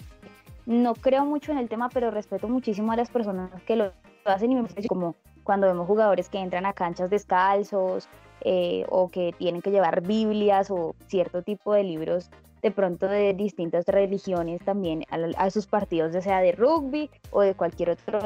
no 0.65 0.95
creo 0.95 1.25
mucho 1.25 1.51
en 1.51 1.57
el 1.57 1.69
tema, 1.69 1.89
pero 1.89 2.11
respeto 2.11 2.47
muchísimo 2.47 2.91
a 2.91 2.97
las 2.97 3.09
personas 3.09 3.49
que 3.63 3.75
lo 3.75 3.93
hacen 4.25 4.51
y 4.51 4.55
me 4.55 4.63
parece 4.63 4.87
como 4.87 5.15
cuando 5.43 5.67
vemos 5.67 5.87
jugadores 5.87 6.27
que 6.27 6.39
entran 6.39 6.65
a 6.65 6.73
canchas 6.73 7.09
descalzos 7.09 8.09
eh, 8.41 8.85
o 8.89 9.09
que 9.09 9.33
tienen 9.37 9.61
que 9.61 9.71
llevar 9.71 10.01
Biblias 10.01 10.69
o 10.69 10.93
cierto 11.07 11.41
tipo 11.41 11.73
de 11.73 11.83
libros 11.83 12.29
de 12.61 12.71
pronto 12.71 13.07
de 13.07 13.33
distintas 13.33 13.85
religiones 13.85 14.59
también 14.65 15.03
a, 15.09 15.49
sus 15.49 15.67
partidos, 15.67 16.13
ya 16.13 16.21
sea 16.21 16.41
de 16.41 16.51
rugby 16.51 17.09
o 17.31 17.41
de 17.41 17.53
cualquier 17.53 17.91
otro 17.91 18.19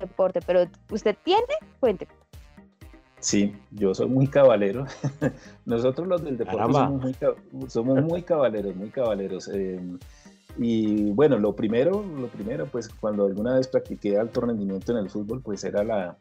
deporte. 0.00 0.40
Pero 0.46 0.64
usted 0.90 1.16
tiene, 1.24 1.54
cuente. 1.80 2.08
Sí, 3.22 3.54
yo 3.70 3.94
soy 3.94 4.08
muy 4.08 4.26
cabalero. 4.26 4.84
Nosotros 5.64 6.08
los 6.08 6.24
del 6.24 6.36
deporte 6.36 6.72
somos 6.72 7.02
muy, 7.02 7.16
somos 7.68 8.02
muy, 8.02 8.22
cabaleros, 8.22 8.74
muy 8.74 8.90
cabaleros. 8.90 9.46
Em, 9.46 9.96
y 10.58 11.12
bueno, 11.12 11.38
lo 11.38 11.54
primero, 11.54 12.04
lo 12.18 12.26
primero, 12.26 12.66
pues 12.66 12.88
cuando 12.88 13.26
alguna 13.26 13.54
vez 13.54 13.68
practiqué 13.68 14.18
alto 14.18 14.40
rendimiento 14.40 14.90
en 14.90 14.98
el 14.98 15.08
fútbol, 15.08 15.40
pues 15.40 15.62
era 15.62 15.84
la, 15.84 16.18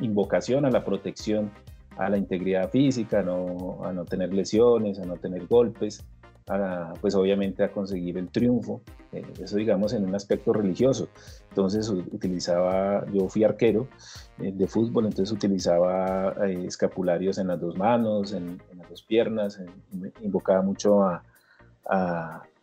invocación 0.00 0.64
a 0.64 0.70
la 0.70 0.82
protección, 0.82 1.50
a 1.98 2.08
la 2.08 2.16
integridad 2.16 2.70
física, 2.70 3.22
no, 3.22 3.84
a 3.84 3.92
no 3.92 4.06
tener 4.06 4.32
lesiones, 4.32 4.98
a 4.98 5.04
no 5.04 5.16
tener 5.16 5.46
golpes, 5.46 6.06
a, 6.46 6.92
pues 7.00 7.14
obviamente 7.14 7.64
a 7.64 7.72
conseguir 7.72 8.18
el 8.18 8.28
triunfo, 8.28 8.82
eh, 9.12 9.24
eso 9.40 9.56
digamos 9.56 9.92
en 9.92 10.04
un 10.04 10.14
aspecto 10.14 10.52
religioso. 10.52 11.08
Entonces 11.50 11.88
utilizaba, 11.88 13.04
yo 13.12 13.28
fui 13.28 13.44
arquero 13.44 13.88
eh, 14.38 14.52
de 14.52 14.66
fútbol, 14.66 15.06
entonces 15.06 15.32
utilizaba 15.32 16.34
eh, 16.46 16.64
escapularios 16.66 17.38
en 17.38 17.48
las 17.48 17.60
dos 17.60 17.76
manos, 17.76 18.32
en, 18.32 18.60
las 18.76 18.88
dos 18.88 19.02
piernas, 19.02 19.60
invocaba 20.20 20.62
mucho 20.62 21.02
a 21.04 21.22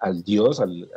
al 0.02 0.24
Dios, 0.24 0.60
al, 0.60 0.90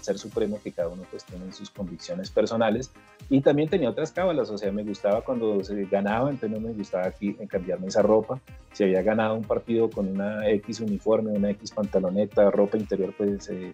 Ser 0.00 0.18
Supremo 0.18 0.58
que 0.62 0.72
cada 0.72 0.88
uno 0.88 1.02
pues 1.10 1.24
tiene 1.24 1.52
sus 1.52 1.70
convicciones 1.70 2.30
personales. 2.30 2.92
Y 3.30 3.40
también 3.40 3.68
tenía 3.68 3.90
otras 3.90 4.12
cábalas, 4.12 4.50
o 4.50 4.58
sea, 4.58 4.70
me 4.72 4.84
gustaba 4.84 5.22
cuando 5.22 5.62
se 5.62 5.84
ganaba, 5.84 6.30
entonces 6.30 6.58
no 6.58 6.66
me 6.66 6.74
gustaba 6.74 7.06
aquí 7.06 7.34
cambiarme 7.48 7.88
esa 7.88 8.02
ropa, 8.02 8.40
si 8.72 8.84
había 8.84 9.02
ganado 9.02 9.34
un 9.34 9.44
partido 9.44 9.88
con 9.88 10.08
una 10.08 10.48
X 10.50 10.80
uniforme, 10.80 11.32
una 11.32 11.50
X 11.50 11.70
pantaloneta, 11.72 12.50
ropa 12.50 12.76
interior, 12.76 13.14
pues 13.16 13.44
se 13.44 13.72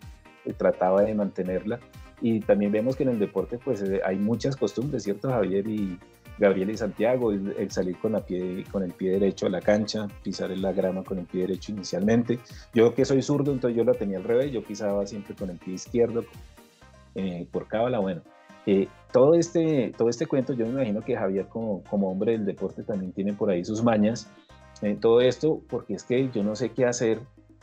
trataba 0.57 1.03
de 1.03 1.14
mantenerla. 1.14 1.81
Y 2.23 2.40
también 2.40 2.70
vemos 2.70 2.96
que 2.96 3.03
en 3.05 3.11
el 3.11 3.18
deporte 3.18 3.59
pues 3.59 3.83
eh, 3.83 4.01
hay 4.05 4.16
muchas 4.16 4.57
costumbres, 4.57 5.05
¿cierto 5.05 5.31
Javier? 5.31 5.66
Y, 5.66 5.99
Gabriel 6.40 6.70
y 6.70 6.76
Santiago, 6.76 7.33
el, 7.33 7.70
salir 7.70 7.98
con, 7.98 8.12
la 8.12 8.24
pie, 8.24 8.64
con 8.72 8.83
el 8.83 8.92
pie 8.92 9.12
derecho 9.12 9.46
a 9.46 9.50
la 9.50 9.61
cancha, 9.61 10.07
pisar 10.22 10.50
en 10.50 10.62
la 10.62 10.72
grama 10.72 11.05
con 11.05 11.18
el 11.18 11.26
pie 11.26 11.42
derecho 11.42 11.70
inicialmente. 11.72 12.40
Yo 12.72 12.94
que 12.94 13.05
soy 13.05 13.20
zurdo, 13.20 13.53
entonces 13.53 13.76
yo 13.76 13.85
lo 13.85 13.92
tenía 13.92 14.16
al 14.16 14.24
revés, 14.24 14.50
yo 14.50 14.64
pisaba 14.64 15.07
siempre 15.07 15.35
con 15.35 15.50
el 15.50 15.59
pie 15.59 15.74
izquierdo 15.74 16.24
eh, 17.14 17.46
por 17.53 17.68
cábala. 17.68 17.98
Bueno, 17.98 18.22
eh, 18.64 18.88
todo, 19.12 19.35
este, 19.35 19.92
todo 19.98 20.09
este 20.09 20.26
cuento, 20.26 20.55
yo 20.55 20.64
me 20.64 20.72
imagino 20.72 21.03
que 21.03 21.14
Javier 21.14 21.46
como, 21.46 21.83
como 21.85 22.11
hombre 22.11 22.33
del 22.33 22.46
deporte 22.46 22.85
también 22.85 23.12
tiene 23.12 23.35
por 23.35 23.50
ahí 23.50 23.62
sus 23.62 23.83
mañas. 23.83 24.31
Eh, 24.81 24.96
todo 24.98 25.20
esto 25.20 25.61
porque 25.68 25.92
es 25.92 26.05
que 26.05 26.31
yo 26.31 26.42
no 26.42 26.57
sé 26.57 26.70
qué 26.70 26.87
hacer 26.87 27.20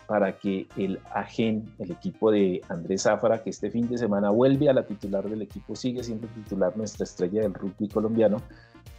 para 0.07 0.37
que 0.37 0.67
el 0.77 0.99
AGEN, 1.13 1.65
el 1.79 1.91
equipo 1.91 2.31
de 2.31 2.61
Andrés 2.69 3.03
Zafara, 3.03 3.43
que 3.43 3.49
este 3.49 3.69
fin 3.69 3.87
de 3.89 3.97
semana 3.97 4.29
vuelve 4.31 4.69
a 4.69 4.73
la 4.73 4.85
titular 4.85 5.29
del 5.29 5.41
equipo, 5.41 5.75
sigue 5.75 6.01
siendo 6.01 6.27
titular 6.27 6.75
nuestra 6.77 7.03
estrella 7.03 7.41
del 7.41 7.53
rugby 7.53 7.89
colombiano, 7.89 8.37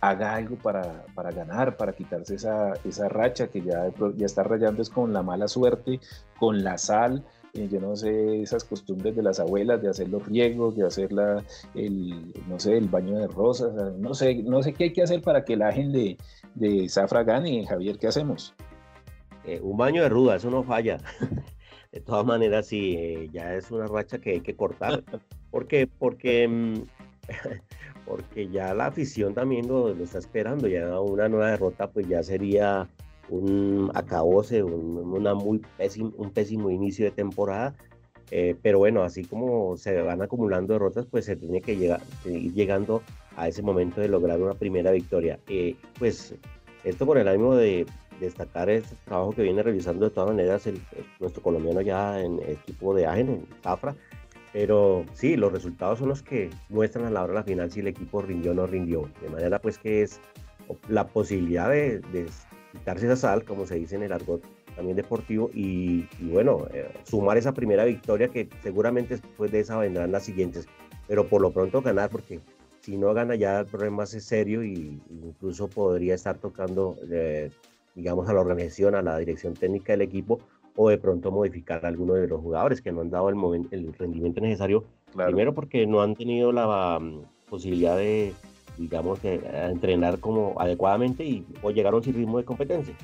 haga 0.00 0.34
algo 0.34 0.56
para, 0.56 1.04
para 1.14 1.30
ganar, 1.30 1.76
para 1.76 1.92
quitarse 1.92 2.37
esa, 2.37 2.74
esa 2.84 3.08
racha 3.08 3.48
que 3.48 3.62
ya, 3.62 3.92
ya 4.16 4.26
está 4.26 4.42
rayando 4.42 4.82
es 4.82 4.90
con 4.90 5.12
la 5.12 5.22
mala 5.22 5.48
suerte, 5.48 6.00
con 6.38 6.62
la 6.62 6.78
sal, 6.78 7.24
eh, 7.54 7.68
yo 7.70 7.80
no 7.80 7.96
sé, 7.96 8.42
esas 8.42 8.64
costumbres 8.64 9.16
de 9.16 9.22
las 9.22 9.40
abuelas 9.40 9.82
de 9.82 9.88
hacer 9.88 10.08
los 10.08 10.24
riegos, 10.26 10.76
de 10.76 10.87
hacer 10.87 11.12
la, 11.12 11.42
el, 11.74 12.32
no 12.46 12.61
sé, 12.61 12.76
el 12.76 12.88
baño 12.88 13.18
de 13.18 13.26
rosas, 13.26 13.72
no 13.98 14.14
sé, 14.14 14.42
no 14.42 14.62
sé 14.62 14.72
qué 14.72 14.84
hay 14.84 14.92
que 14.92 15.02
hacer 15.02 15.22
para 15.22 15.44
que 15.44 15.54
el 15.54 15.62
agen 15.62 15.92
de, 15.92 16.16
de 16.54 16.88
Zafra 16.88 17.24
gane, 17.24 17.66
Javier, 17.66 17.98
¿qué 17.98 18.08
hacemos? 18.08 18.54
Eh, 19.44 19.61
un 19.62 19.76
baño 19.76 20.02
de 20.02 20.08
ruda, 20.08 20.37
eso 20.37 20.50
no 20.50 20.62
falla. 20.62 20.98
de 21.92 22.00
todas 22.00 22.24
maneras, 22.26 22.66
sí, 22.66 22.94
eh, 22.98 23.28
ya 23.32 23.54
es 23.54 23.70
una 23.70 23.87
racha 23.87 24.18
que 24.18 24.30
hay 24.32 24.40
que 24.40 24.54
cortar, 24.54 25.02
porque, 25.50 25.87
porque 25.87 26.46
mm, 26.46 26.82
porque 28.08 28.48
ya 28.48 28.72
la 28.74 28.86
afición 28.86 29.34
también 29.34 29.68
lo, 29.68 29.90
está 29.90 30.18
esperando, 30.18 30.66
ya 30.66 30.98
una 31.00 31.28
nueva 31.28 31.50
derrota 31.50 31.90
pues 31.90 32.08
ya 32.08 32.22
sería 32.22 32.88
un 33.28 33.90
acabose, 33.94 34.62
un, 34.62 34.96
una 34.96 35.34
muy 35.34 35.60
pésimo, 35.76 36.12
un 36.16 36.30
pésimo 36.30 36.70
inicio 36.70 37.04
de 37.04 37.10
temporada, 37.10 37.74
eh, 38.30 38.56
pero 38.62 38.78
bueno, 38.78 39.02
así 39.02 39.24
como 39.24 39.76
se 39.76 40.00
van 40.00 40.22
acumulando 40.22 40.72
derrotas, 40.72 41.06
pues 41.06 41.26
se 41.26 41.36
tiene 41.36 41.60
que 41.60 41.76
llegar, 41.76 42.00
ir 42.24 42.52
llegando 42.54 43.02
a 43.36 43.48
ese 43.48 43.62
momento 43.62 44.00
de 44.00 44.08
lograr 44.08 44.40
una 44.40 44.54
primera 44.54 44.90
victoria. 44.90 45.38
Eh, 45.46 45.76
pues 45.98 46.34
esto 46.84 47.06
con 47.06 47.18
el 47.18 47.28
ánimo 47.28 47.54
de 47.54 47.86
destacar 48.20 48.68
este 48.70 48.96
trabajo 49.04 49.32
que 49.32 49.42
viene 49.42 49.62
realizando 49.62 50.08
de 50.08 50.14
todas 50.14 50.30
maneras 50.30 50.66
el, 50.66 50.80
nuestro 51.20 51.42
colombiano 51.42 51.80
ya 51.82 52.20
en 52.20 52.40
el 52.40 52.52
equipo 52.52 52.94
de 52.94 53.06
Agen, 53.06 53.28
en 53.28 53.46
Zafra, 53.62 53.94
pero 54.52 55.04
sí, 55.12 55.37
los 55.37 55.52
resultados 55.52 55.98
son 55.98 56.08
los 56.08 56.22
que 56.22 56.50
muestran 56.68 57.06
a 57.06 57.11
la 57.11 57.22
hora 57.22 57.32
de 57.32 57.38
la 57.38 57.44
final 57.44 57.70
si 57.70 57.80
el 57.80 57.88
equipo 57.88 58.22
rindió 58.22 58.52
o 58.52 58.54
no 58.54 58.66
rindió. 58.66 59.08
De 59.20 59.28
manera 59.28 59.61
pues 59.61 59.78
que 59.78 60.02
es 60.02 60.20
la 60.88 61.06
posibilidad 61.06 61.70
de, 61.70 62.00
quitarse 62.72 63.06
esa 63.06 63.16
sal, 63.16 63.44
como 63.44 63.66
se 63.66 63.76
dice 63.76 63.96
en 63.96 64.02
el 64.02 64.12
argot 64.12 64.42
también 64.76 64.96
deportivo, 64.96 65.50
y, 65.52 66.06
bueno, 66.20 66.66
eh, 66.72 66.88
sumar 67.02 67.37
esa 67.37 67.52
primera 67.52 67.84
victoria 67.84 68.28
que 68.28 68.48
seguramente 68.62 69.16
después 69.16 69.50
de 69.50 69.61
esa 69.61 69.76
vendrán 69.78 70.12
las 70.12 70.24
siguientes, 70.24 70.68
pero 71.08 71.28
por 71.28 71.40
lo 71.40 71.50
pronto 71.50 71.82
ganar 71.82 72.11
porque 72.11 72.40
si 72.80 72.96
no 72.96 73.12
gana 73.12 73.34
ya 73.34 73.61
el 73.61 73.66
problema 73.66 74.04
es 74.04 74.11
serio 74.22 74.62
y 74.62 75.00
incluso 75.11 75.68
podría 75.68 76.14
estar 76.14 76.38
tocando, 76.38 76.96
eh, 77.11 77.50
digamos, 77.96 78.28
a 78.28 78.32
la 78.32 78.40
organización, 78.40 78.94
a 78.94 79.02
la 79.02 79.18
dirección 79.18 79.54
técnica 79.54 79.94
del 79.94 80.02
equipo 80.02 80.38
o 80.80 80.88
de 80.88 80.96
pronto 80.96 81.32
modificar 81.32 81.84
a 81.84 81.88
alguno 81.88 82.14
de 82.14 82.28
los 82.28 82.40
jugadores 82.40 82.80
que 82.80 82.92
no 82.92 83.00
han 83.00 83.10
dado 83.10 83.28
el, 83.28 83.34
momento, 83.34 83.68
el 83.72 83.92
rendimiento 83.94 84.40
necesario. 84.40 84.84
Primero 85.12 85.52
porque 85.52 85.84
no 85.88 86.00
han 86.02 86.14
tenido 86.14 86.52
la 86.52 87.00
mm, 87.00 87.22
posibilidad 87.50 87.96
de, 87.96 88.32
digamos, 88.76 89.20
de, 89.20 89.40
entrenar 89.70 90.20
como 90.20 90.54
adecuadamente 90.56 91.24
y 91.24 91.44
o 91.62 91.72
llegaron 91.72 92.04
sin 92.04 92.14
ritmo 92.14 92.38
de 92.38 92.44
competencia. 92.44 92.94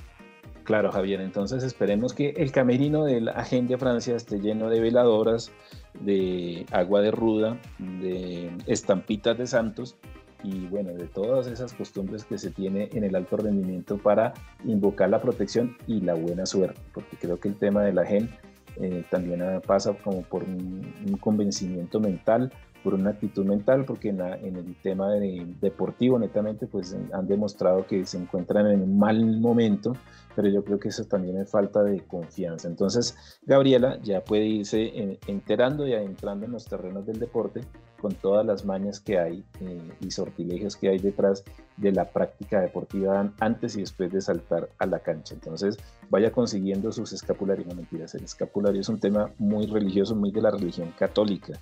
Claro, 0.62 0.92
Javier. 0.92 1.20
Entonces 1.20 1.64
esperemos 1.64 2.14
que 2.14 2.30
el 2.36 2.52
camerino 2.52 3.04
de 3.04 3.20
la 3.20 3.32
Agenda 3.32 3.76
Francia 3.76 4.14
esté 4.14 4.38
lleno 4.38 4.70
de 4.70 4.78
veladoras, 4.78 5.50
de 6.00 6.66
agua 6.70 7.00
de 7.00 7.10
ruda, 7.10 7.58
de 7.78 8.52
estampitas 8.68 9.36
de 9.36 9.48
santos 9.48 9.96
y 10.44 10.66
bueno, 10.66 10.92
de 10.92 11.06
todas 11.06 11.46
esas 11.46 11.72
costumbres 11.72 12.24
que 12.24 12.38
se 12.38 12.50
tiene 12.50 12.88
en 12.92 13.02
el 13.02 13.16
alto 13.16 13.36
rendimiento 13.36 13.98
para 13.98 14.34
invocar 14.64 15.10
la 15.10 15.20
protección 15.20 15.76
y 15.86 16.00
la 16.00 16.14
buena 16.14 16.46
suerte, 16.46 16.80
porque 16.92 17.16
creo 17.16 17.40
que 17.40 17.48
el 17.48 17.56
tema 17.56 17.82
de 17.82 17.92
la 17.92 18.04
gen 18.04 18.30
eh, 18.76 19.04
también 19.10 19.42
pasa 19.66 19.94
como 20.04 20.22
por 20.22 20.44
un, 20.44 21.18
convencimiento 21.20 21.98
mental, 21.98 22.52
por 22.82 22.94
una 22.94 23.10
actitud 23.10 23.46
mental, 23.46 23.84
porque 23.86 24.10
en, 24.10 24.20
en 24.20 24.56
el 24.56 24.76
tema 24.82 25.10
de, 25.12 25.46
deportivo 25.60 26.18
netamente 26.18 26.66
pues 26.66 26.94
han 27.12 27.26
demostrado 27.26 27.86
que 27.86 28.04
se 28.04 28.18
encuentran 28.18 28.66
en 28.66 28.82
un 28.82 28.98
mal 28.98 29.24
momento 29.40 29.94
pero 30.34 30.48
yo 30.48 30.64
creo 30.64 30.78
que 30.78 30.88
eso 30.88 31.04
también 31.04 31.38
es 31.38 31.50
falta 31.50 31.82
de 31.82 32.00
confianza. 32.00 32.68
Entonces, 32.68 33.16
Gabriela 33.42 33.98
ya 34.02 34.22
puede 34.22 34.46
irse 34.46 35.18
enterando 35.26 35.86
y 35.86 35.94
adentrando 35.94 36.46
en 36.46 36.52
los 36.52 36.64
terrenos 36.64 37.06
del 37.06 37.18
deporte 37.18 37.60
con 38.04 38.14
todas 38.16 38.44
las 38.44 38.66
mañas 38.66 39.00
que 39.00 39.18
hay 39.18 39.42
eh, 39.62 39.80
y 39.98 40.10
sortilegios 40.10 40.76
que 40.76 40.90
hay 40.90 40.98
detrás 40.98 41.42
de 41.78 41.90
la 41.90 42.04
práctica 42.04 42.60
deportiva 42.60 43.32
antes 43.40 43.76
y 43.76 43.80
después 43.80 44.12
de 44.12 44.20
saltar 44.20 44.68
a 44.78 44.84
la 44.84 44.98
cancha. 44.98 45.32
Entonces, 45.32 45.78
vaya 46.10 46.30
consiguiendo 46.30 46.92
sus 46.92 47.14
escapularios. 47.14 47.66
No 47.66 47.74
mentiras, 47.74 48.14
el 48.14 48.24
escapulario 48.24 48.82
es 48.82 48.90
un 48.90 49.00
tema 49.00 49.32
muy 49.38 49.64
religioso, 49.64 50.14
muy 50.14 50.32
de 50.32 50.42
la 50.42 50.50
religión 50.50 50.92
católica. 50.98 51.58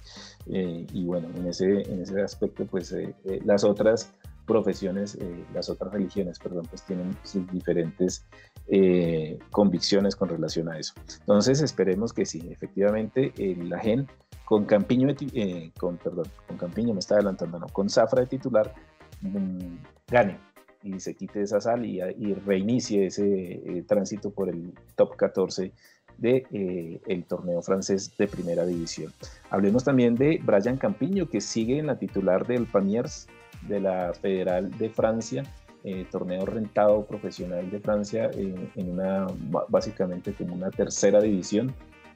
Eh, 0.46 0.84
y 0.92 1.04
bueno, 1.04 1.28
en 1.36 1.46
ese, 1.46 1.82
en 1.82 2.02
ese 2.02 2.20
aspecto, 2.20 2.66
pues 2.66 2.90
eh, 2.90 3.14
las 3.44 3.62
otras 3.62 4.12
profesiones, 4.44 5.16
las 5.54 5.70
otras 5.70 5.92
religiones, 5.92 6.40
perdón, 6.40 6.66
pues 6.68 6.82
tienen 6.82 7.16
sus 7.22 7.48
diferentes 7.52 8.26
eh, 8.66 9.38
convicciones 9.52 10.16
con 10.16 10.28
relación 10.28 10.68
a 10.68 10.76
eso. 10.76 10.94
Entonces 11.20 11.62
esperemos 11.62 12.12
que 12.12 12.26
sí, 12.26 12.48
efectivamente 12.50 13.32
la 13.38 13.78
GEN 13.78 14.08
con 14.52 14.66
Campiño, 14.66 15.08
eh, 15.32 15.70
con, 15.78 15.96
perdón, 15.96 16.26
con 16.46 16.58
Campiño 16.58 16.92
me 16.92 17.00
está 17.00 17.14
adelantando, 17.14 17.58
no, 17.58 17.68
con 17.68 17.88
Zafra 17.88 18.20
de 18.20 18.26
titular 18.26 18.74
mm, 19.22 19.76
gane 20.08 20.38
y 20.82 21.00
se 21.00 21.14
quite 21.14 21.40
esa 21.40 21.58
sal 21.58 21.86
y, 21.86 22.02
reinicie 22.34 23.06
ese 23.06 23.24
eh, 23.24 23.82
tránsito 23.88 24.30
por 24.30 24.50
el 24.50 24.74
top 24.94 25.16
14 25.16 25.72
de 26.18 27.00
el 27.06 27.24
torneo 27.24 27.62
francés 27.62 28.14
de 28.18 28.28
primera 28.28 28.66
división. 28.66 29.10
Hablemos 29.48 29.84
también 29.84 30.16
de 30.16 30.38
Brian 30.44 30.76
Campiño, 30.76 31.30
que 31.30 31.40
sigue 31.40 31.78
en 31.78 31.86
la 31.86 31.98
titular 31.98 32.46
del 32.46 32.66
Pamiers 32.66 33.28
de 33.66 33.80
la 33.80 34.12
Federal 34.12 34.70
de 34.76 34.90
Francia, 34.90 35.44
eh, 35.82 36.04
torneo 36.10 36.44
rentado 36.44 37.06
profesional 37.06 37.70
de 37.70 37.80
Francia 37.80 38.30
en 38.34 38.90
una 38.90 39.28
básicamente 39.70 40.34
como 40.34 40.54
una 40.54 40.70
tercera 40.70 41.22
división, 41.22 41.74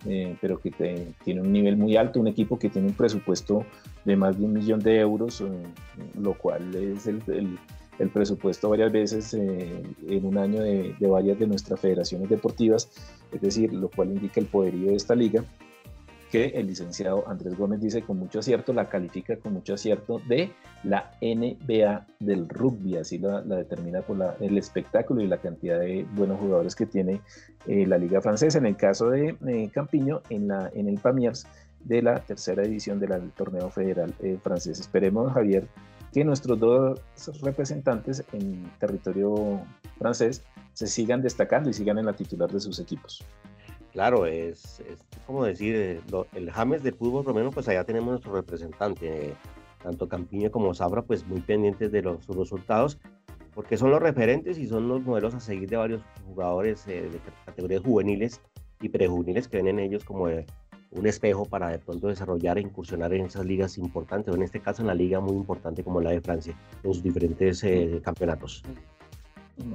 eh, 0.09 0.37
pero 0.40 0.59
que 0.59 0.71
tiene 1.25 1.40
un 1.40 1.53
nivel 1.53 1.77
muy 1.77 1.97
alto, 1.97 2.21
un 2.21 2.29
equipo 2.29 2.59
que 2.59 2.69
tiene 2.69 2.88
un 2.88 2.95
presupuesto 2.95 3.64
de 4.05 4.16
más 4.16 4.38
de 4.38 4.45
un 4.45 4.53
millón 4.53 4.81
de 4.81 5.01
euros, 5.01 5.40
eh, 5.40 5.47
lo 6.19 6.35
cual 6.35 6.75
es 6.75 7.07
el, 7.07 7.21
presupuesto 8.12 8.69
varias 8.69 8.92
veces 8.92 9.33
en 9.33 10.27
un 10.27 10.37
año 10.37 10.61
de 10.62 10.95
varias 11.01 11.38
de 11.38 11.47
nuestras 11.47 11.81
federaciones 11.81 12.29
deportivas, 12.29 12.90
es 13.33 13.40
decir, 13.40 13.73
lo 13.73 13.88
cual 13.88 14.09
indica 14.09 14.38
el 14.38 14.47
poderío 14.47 14.90
de 14.90 14.97
esta 14.97 15.14
liga 15.14 15.45
que 16.37 16.59
el 16.59 16.66
licenciado 16.66 17.27
Andrés 17.27 17.57
Gómez 17.57 17.81
dice 17.81 18.03
con 18.03 18.18
mucho 18.18 18.40
acierto, 18.40 18.75
la 18.75 18.90
califica 18.90 19.38
con 19.38 19.55
mucho 19.55 19.72
acierto 19.72 20.20
de 20.29 20.53
la 20.85 21.12
NBA 21.22 22.07
del 22.20 22.46
rugby, 22.46 22.99
así 22.99 23.16
la, 23.16 23.40
determina 23.40 24.03
por 24.03 24.18
el 24.40 24.59
espectáculo 24.59 25.22
y 25.22 25.29
la 25.29 25.38
cantidad 25.38 25.81
de 25.81 26.07
buenos 26.12 26.38
jugadores 26.38 26.77
que 26.77 26.85
tiene 26.85 27.22
eh, 27.66 27.87
la 27.87 27.96
liga 27.96 28.20
francesa. 28.20 28.59
En 28.59 28.66
el 28.66 28.77
caso 28.77 29.09
de 29.09 29.35
eh, 29.46 29.70
Campiño, 29.72 30.20
en, 30.29 30.49
la, 30.49 30.70
en 30.75 30.88
el 30.88 30.99
Pamiers 30.99 31.46
de 31.81 32.03
la 32.03 32.16
tercera 32.16 32.62
edición 32.64 33.01
del 33.01 33.31
torneo 33.31 33.70
federal 33.70 34.12
eh, 34.20 34.37
francés. 34.42 34.79
Esperemos, 34.79 35.33
Javier, 35.33 35.66
que 36.12 36.22
nuestros 36.22 36.61
dos 36.61 37.01
representantes 37.40 38.22
en 38.35 38.62
territorio 38.79 39.62
francés 39.99 40.42
se 40.75 40.87
sigan 40.87 41.22
destacando 41.22 41.70
y 41.70 41.72
sigan 41.72 41.96
en 41.96 42.05
la 42.05 42.12
titular 42.12 42.51
de 42.51 42.61
sus 42.61 42.79
equipos. 42.79 43.25
Claro, 43.96 44.26
es, 44.26 44.82
como 45.26 45.46
decir, 45.46 45.74
eh, 45.74 46.00
el 46.35 46.50
James 46.50 46.82
de 46.82 46.92
fútbol 46.92 47.24
romeno, 47.24 47.50
pues 47.50 47.66
allá 47.66 47.82
tenemos 47.85 48.11
nuestro 48.11 48.35
representante, 48.35 49.32
tanto 49.82 50.06
Campiño 50.06 50.50
como 50.50 50.74
Sabra, 50.74 51.00
pues 51.00 51.26
muy 51.26 51.40
pendientes 51.40 51.90
de 51.92 52.02
los 52.02 52.26
resultados, 52.26 52.98
porque 53.54 53.78
son 53.78 53.90
los 53.90 54.02
referentes 54.02 54.59
y 54.59 54.66
son 54.66 54.87
los 54.87 55.00
modelos 55.00 55.35
a 55.35 55.40
seguir 55.40 55.70
de 55.70 55.78
varios 55.78 56.02
jugadores 56.26 56.87
eh, 56.88 57.09
de 57.11 57.18
categorías 57.46 57.82
juveniles 57.82 58.42
y 58.82 58.90
prejuveniles 58.90 59.48
que 59.48 59.56
ven 59.56 59.68
en 59.68 59.78
ellos 59.78 60.04
como 60.04 60.28
eh, 60.28 60.44
un 60.90 61.06
espejo 61.06 61.46
para 61.46 61.70
de 61.70 61.78
pronto 61.78 62.09
desarrollar 62.09 62.59
e 62.59 62.61
incursionar 62.61 63.14
en 63.14 63.24
esas 63.24 63.46
ligas 63.46 63.78
importantes, 63.78 64.30
o 64.30 64.37
en 64.37 64.42
este 64.42 64.61
caso 64.61 64.82
en 64.82 64.88
la 64.88 64.94
liga 64.94 65.20
muy 65.20 65.37
importante 65.37 65.82
como 65.82 66.02
la 66.02 66.11
de 66.11 66.20
Francia, 66.20 66.54
en 66.82 66.92
sus 66.92 67.02
diferentes 67.02 67.64
campeonatos. 68.02 68.62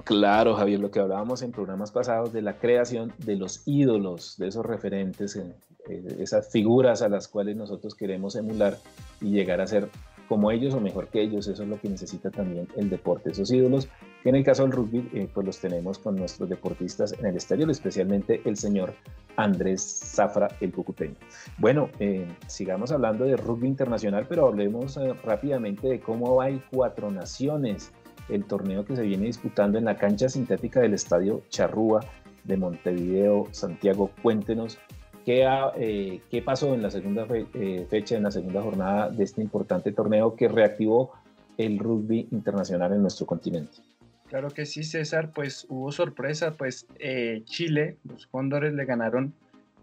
Claro, 0.03 0.55
Javier, 0.55 0.79
lo 0.79 0.91
que 0.91 0.99
hablábamos 0.99 1.41
en 1.41 1.51
programas 1.51 1.91
pasados 1.91 2.31
de 2.31 2.43
la 2.43 2.57
creación 2.57 3.13
de 3.17 3.35
los 3.35 3.63
ídolos, 3.65 4.37
de 4.37 4.47
esos 4.47 4.63
referentes, 4.63 5.35
eh, 5.35 5.55
eh, 5.89 6.17
esas 6.19 6.51
figuras 6.51 7.01
a 7.01 7.09
las 7.09 7.27
cuales 7.27 7.55
nosotros 7.55 7.95
queremos 7.95 8.35
emular 8.35 8.77
y 9.21 9.31
llegar 9.31 9.59
a 9.59 9.65
ser 9.65 9.89
como 10.27 10.51
ellos 10.51 10.75
o 10.75 10.79
mejor 10.79 11.07
que 11.07 11.21
ellos, 11.21 11.47
eso 11.47 11.63
es 11.63 11.67
lo 11.67 11.79
que 11.79 11.89
necesita 11.89 12.29
también 12.29 12.67
el 12.77 12.89
deporte, 12.89 13.31
esos 13.31 13.51
ídolos, 13.51 13.89
que 14.23 14.29
en 14.29 14.35
el 14.35 14.45
caso 14.45 14.61
del 14.61 14.71
rugby, 14.71 15.09
eh, 15.13 15.27
pues 15.33 15.45
los 15.45 15.57
tenemos 15.57 15.97
con 15.97 16.15
nuestros 16.15 16.47
deportistas 16.47 17.13
en 17.13 17.25
el 17.25 17.35
estadio, 17.35 17.69
especialmente 17.69 18.41
el 18.45 18.57
señor 18.57 18.93
Andrés 19.35 19.81
Zafra, 19.81 20.47
el 20.61 20.71
cucuteño. 20.71 21.15
Bueno, 21.57 21.89
sigamos 22.47 22.91
hablando 22.91 23.25
de 23.25 23.35
rugby 23.35 23.67
internacional, 23.67 24.25
pero 24.29 24.47
hablemos 24.47 24.97
rápidamente 25.23 25.87
de 25.87 25.99
cómo 25.99 26.41
hay 26.41 26.61
cuatro 26.71 27.09
naciones 27.11 27.91
el 28.31 28.45
torneo 28.45 28.85
que 28.85 28.95
se 28.95 29.03
viene 29.03 29.25
disputando 29.25 29.77
en 29.77 29.85
la 29.85 29.97
cancha 29.97 30.29
sintética 30.29 30.79
del 30.79 30.93
Estadio 30.93 31.43
Charrúa 31.49 32.01
de 32.43 32.57
Montevideo. 32.57 33.47
Santiago, 33.51 34.11
cuéntenos 34.21 34.77
qué, 35.25 35.47
eh, 35.77 36.21
qué 36.29 36.41
pasó 36.41 36.73
en 36.73 36.81
la 36.81 36.91
segunda 36.91 37.27
eh, 37.29 37.85
fecha, 37.89 38.15
en 38.15 38.23
la 38.23 38.31
segunda 38.31 38.61
jornada 38.61 39.09
de 39.09 39.23
este 39.23 39.41
importante 39.41 39.91
torneo 39.91 40.35
que 40.35 40.47
reactivó 40.47 41.11
el 41.57 41.79
rugby 41.79 42.27
internacional 42.31 42.93
en 42.93 43.01
nuestro 43.01 43.25
continente. 43.25 43.77
Claro 44.27 44.49
que 44.49 44.65
sí, 44.65 44.83
César, 44.83 45.31
pues 45.33 45.65
hubo 45.67 45.91
sorpresa, 45.91 46.55
pues 46.55 46.87
eh, 46.99 47.41
Chile, 47.45 47.97
los 48.05 48.27
Cóndores 48.27 48.73
le 48.73 48.85
ganaron 48.85 49.33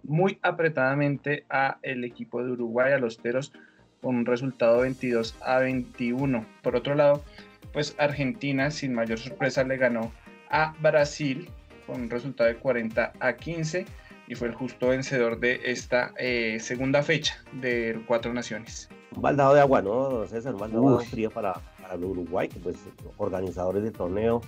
muy 0.03 0.39
apretadamente 0.43 1.45
a 1.51 1.79
el 1.83 2.03
equipo 2.05 2.43
de 2.43 2.53
Uruguay, 2.53 2.93
a 2.93 2.99
los 2.99 3.19
Teros, 3.19 3.53
con 4.01 4.17
un 4.17 4.27
resultado 4.27 4.81
22 4.81 5.37
a 5.43 5.59
21. 5.59 6.47
Por 6.63 6.77
otro 6.77 6.95
lado, 6.95 7.23
pues 7.73 7.95
Argentina 7.99 8.71
sin 8.71 8.95
mayor 8.95 9.19
sorpresa 9.19 9.65
le 9.65 9.77
ganó 9.77 10.13
a 10.51 10.75
Brasil 10.81 11.49
con 11.87 12.03
un 12.03 12.11
resultado 12.11 12.49
de 12.49 12.57
40 12.57 13.13
a 13.19 13.33
15 13.35 13.87
y 14.29 14.35
fue 14.35 14.49
el 14.49 14.55
justo 14.55 14.89
vencedor 14.89 15.41
de 15.41 15.61
esta 15.65 16.13
eh, 16.19 16.59
segunda 16.61 17.03
fecha 17.03 17.43
de 17.53 18.01
cuatro 18.07 18.33
naciones. 18.33 18.89
Un 19.17 19.23
baldado 19.23 19.55
de 19.55 19.61
agua, 19.61 19.81
¿no, 19.81 20.27
César? 20.27 20.55
Un 20.55 20.61
baldado 20.61 20.83
de 20.83 20.89
agua 20.89 21.05
frío 21.05 21.31
para, 21.31 21.55
para 21.81 21.95
el 21.95 22.05
Uruguay, 22.05 22.49
que 22.49 22.61
pues 22.61 22.77
organizadores 23.17 23.83
del 23.83 23.93
torneo, 23.93 24.43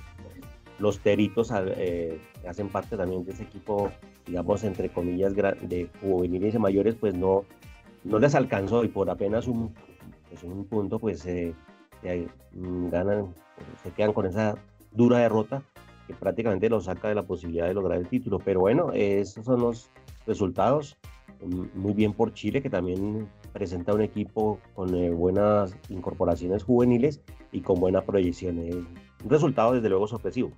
los 0.78 0.98
teritos 1.00 1.50
eh, 1.76 2.20
hacen 2.48 2.68
parte 2.68 2.96
también 2.96 3.24
de 3.24 3.33
ese 3.33 3.44
equipo, 3.44 3.90
digamos, 4.26 4.64
entre 4.64 4.88
comillas, 4.90 5.35
de 5.35 5.88
juveniles 6.00 6.54
y 6.54 6.59
mayores, 6.59 6.94
pues 6.94 7.14
no, 7.14 7.44
no 8.04 8.18
les 8.18 8.35
alcanzó 8.35 8.85
y 8.85 8.88
por 8.88 9.09
apenas 9.09 9.46
un, 9.46 9.74
pues, 10.28 10.42
un 10.42 10.64
punto, 10.64 10.98
pues 10.98 11.24
eh, 11.26 11.54
que 12.03 12.29
mm, 12.53 12.91
ganan, 12.91 13.35
se 13.83 13.91
quedan 13.91 14.13
con 14.13 14.27
esa 14.27 14.57
dura 14.93 15.19
derrota 15.19 15.63
que 16.07 16.15
prácticamente 16.15 16.69
lo 16.69 16.81
saca 16.81 17.09
de 17.09 17.15
la 17.15 17.23
posibilidad 17.23 17.67
de 17.67 17.75
lograr 17.75 17.99
el 17.99 18.09
título. 18.09 18.39
Pero 18.39 18.61
bueno, 18.61 18.93
esos 18.93 19.45
son 19.45 19.61
los 19.61 19.91
resultados. 20.27 20.97
Mm, 21.43 21.79
muy 21.79 21.93
bien 21.95 22.13
por 22.13 22.35
Chile, 22.35 22.63
que 22.63 22.71
también 22.71 23.29
presenta 23.53 23.95
un 23.95 24.03
equipo 24.03 24.59
con 24.75 24.95
eh, 24.95 25.11
buenas 25.11 25.75
incorporaciones 25.89 26.65
juveniles 26.65 27.21
y 27.53 27.61
con 27.61 27.81
buena 27.81 28.03
proyección. 28.03 28.59
un 28.59 29.31
resultado 29.31 29.73
desde 29.73 29.89
luego 29.89 30.07
sorpresivo. 30.07 30.53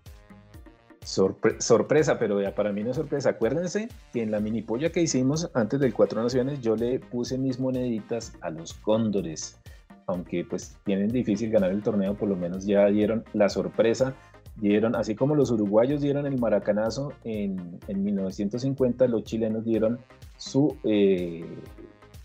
sorpresa, 1.05 2.19
pero 2.19 2.41
ya 2.41 2.55
para 2.55 2.73
mí 2.73 2.83
no 2.83 2.91
es 2.91 2.97
sorpresa. 2.97 3.31
Acuérdense 3.31 3.89
que 4.13 4.23
en 4.23 4.31
la 4.31 4.41
mini 4.41 4.63
polla 4.63 4.91
que 4.91 5.03
hicimos 5.03 5.51
antes 5.55 5.81
del 5.81 5.93
Cuatro 5.95 6.23
Naciones, 6.23 6.61
yo 6.61 6.77
le 6.77 7.01
puse 7.01 7.39
mis 7.39 7.59
moneditas 7.59 8.35
a 8.41 8.51
los 8.51 8.75
cóndores. 8.75 9.59
Aunque 10.07 10.45
pues 10.45 10.77
tienen 10.85 11.09
difícil 11.09 11.51
ganar 11.51 11.71
el 11.71 11.83
torneo, 11.83 12.15
por 12.15 12.29
lo 12.29 12.37
menos 12.37 12.65
ya 12.67 12.87
dieron 12.87 13.25
la 13.33 13.49
sorpresa 13.49 14.15
dieron, 14.57 14.95
así 14.95 15.15
como 15.15 15.35
los 15.35 15.51
uruguayos 15.51 16.01
dieron 16.01 16.27
el 16.27 16.39
maracanazo 16.39 17.13
en, 17.25 17.81
en 17.89 18.05
1950, 18.05 19.07
los 19.09 19.25
chilenos 19.25 19.65
dieron 19.65 19.99
su, 20.37 20.77
eh, 20.85 21.45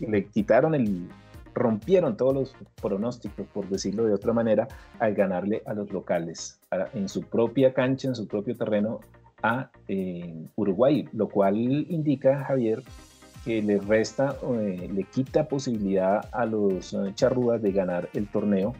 le 0.00 0.26
quitaron 0.26 0.74
el, 0.74 1.08
rompieron 1.54 2.16
todos 2.16 2.34
los 2.34 2.56
pronósticos, 2.80 3.46
por 3.48 3.68
decirlo 3.68 4.04
de 4.04 4.14
otra 4.14 4.32
manera, 4.32 4.68
al 4.98 5.14
ganarle 5.14 5.62
a 5.66 5.74
los 5.74 5.90
locales, 5.90 6.60
en 6.94 7.08
su 7.08 7.22
propia 7.22 7.72
cancha, 7.72 8.08
en 8.08 8.14
su 8.14 8.26
propio 8.26 8.56
terreno, 8.56 9.00
a 9.42 9.70
eh, 9.86 10.34
Uruguay, 10.56 11.08
lo 11.12 11.28
cual 11.28 11.56
indica, 11.56 12.44
Javier, 12.44 12.82
que 13.44 13.62
le 13.62 13.78
resta, 13.78 14.36
eh, 14.60 14.88
le 14.92 15.04
quita 15.04 15.48
posibilidad 15.48 16.28
a 16.32 16.44
los 16.44 16.96
charrúas 17.14 17.62
de 17.62 17.72
ganar 17.72 18.08
el 18.14 18.28
torneo 18.28 18.74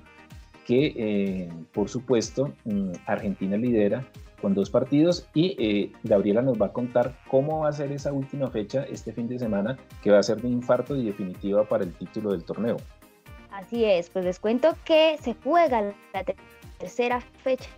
que 0.69 0.93
eh, 0.97 1.49
por 1.73 1.89
supuesto 1.89 2.53
mm, 2.67 2.93
Argentina 3.07 3.57
lidera 3.57 4.05
con 4.43 4.53
dos 4.53 4.69
partidos 4.69 5.27
y 5.33 5.57
eh, 5.59 5.93
Gabriela 6.05 6.43
nos 6.43 6.61
va 6.61 6.67
a 6.67 6.73
contar 6.73 7.17
cómo 7.31 7.61
va 7.61 7.71
a 7.71 7.73
ser 7.73 7.91
esa 7.91 8.13
última 8.13 8.51
fecha 8.51 8.85
este 8.85 9.13
fin 9.13 9.29
de 9.29 9.39
semana 9.39 9.79
que 10.03 10.11
va 10.11 10.19
a 10.19 10.23
ser 10.23 10.43
de 10.43 10.49
infarto 10.49 10.95
y 10.95 11.07
definitiva 11.07 11.65
para 11.65 11.85
el 11.85 11.95
título 11.95 12.33
del 12.33 12.45
torneo. 12.45 12.77
Así 13.51 13.83
es, 13.85 14.11
pues 14.11 14.27
les 14.27 14.39
cuento 14.39 14.77
que 14.85 15.17
se 15.23 15.35
juega 15.43 15.81
la 16.13 16.25
tercera 16.79 17.21
fecha. 17.43 17.71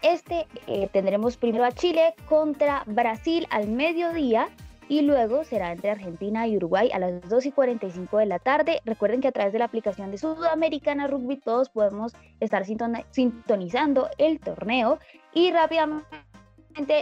Este 0.00 0.46
eh, 0.66 0.88
tendremos 0.92 1.36
primero 1.36 1.64
a 1.64 1.72
Chile 1.72 2.14
contra 2.26 2.84
Brasil 2.86 3.46
al 3.50 3.68
mediodía 3.68 4.48
y 4.92 5.00
luego 5.00 5.42
será 5.42 5.72
entre 5.72 5.88
Argentina 5.88 6.46
y 6.46 6.58
Uruguay 6.58 6.90
a 6.92 6.98
las 6.98 7.26
2 7.26 7.46
y 7.46 7.52
45 7.52 8.18
de 8.18 8.26
la 8.26 8.38
tarde. 8.38 8.82
Recuerden 8.84 9.22
que 9.22 9.28
a 9.28 9.32
través 9.32 9.54
de 9.54 9.58
la 9.58 9.64
aplicación 9.64 10.10
de 10.10 10.18
Sudamericana 10.18 11.06
Rugby 11.06 11.38
todos 11.38 11.70
podemos 11.70 12.12
estar 12.40 12.66
sintonizando 12.66 14.10
el 14.18 14.38
torneo 14.38 14.98
y 15.32 15.50
rápidamente 15.50 16.04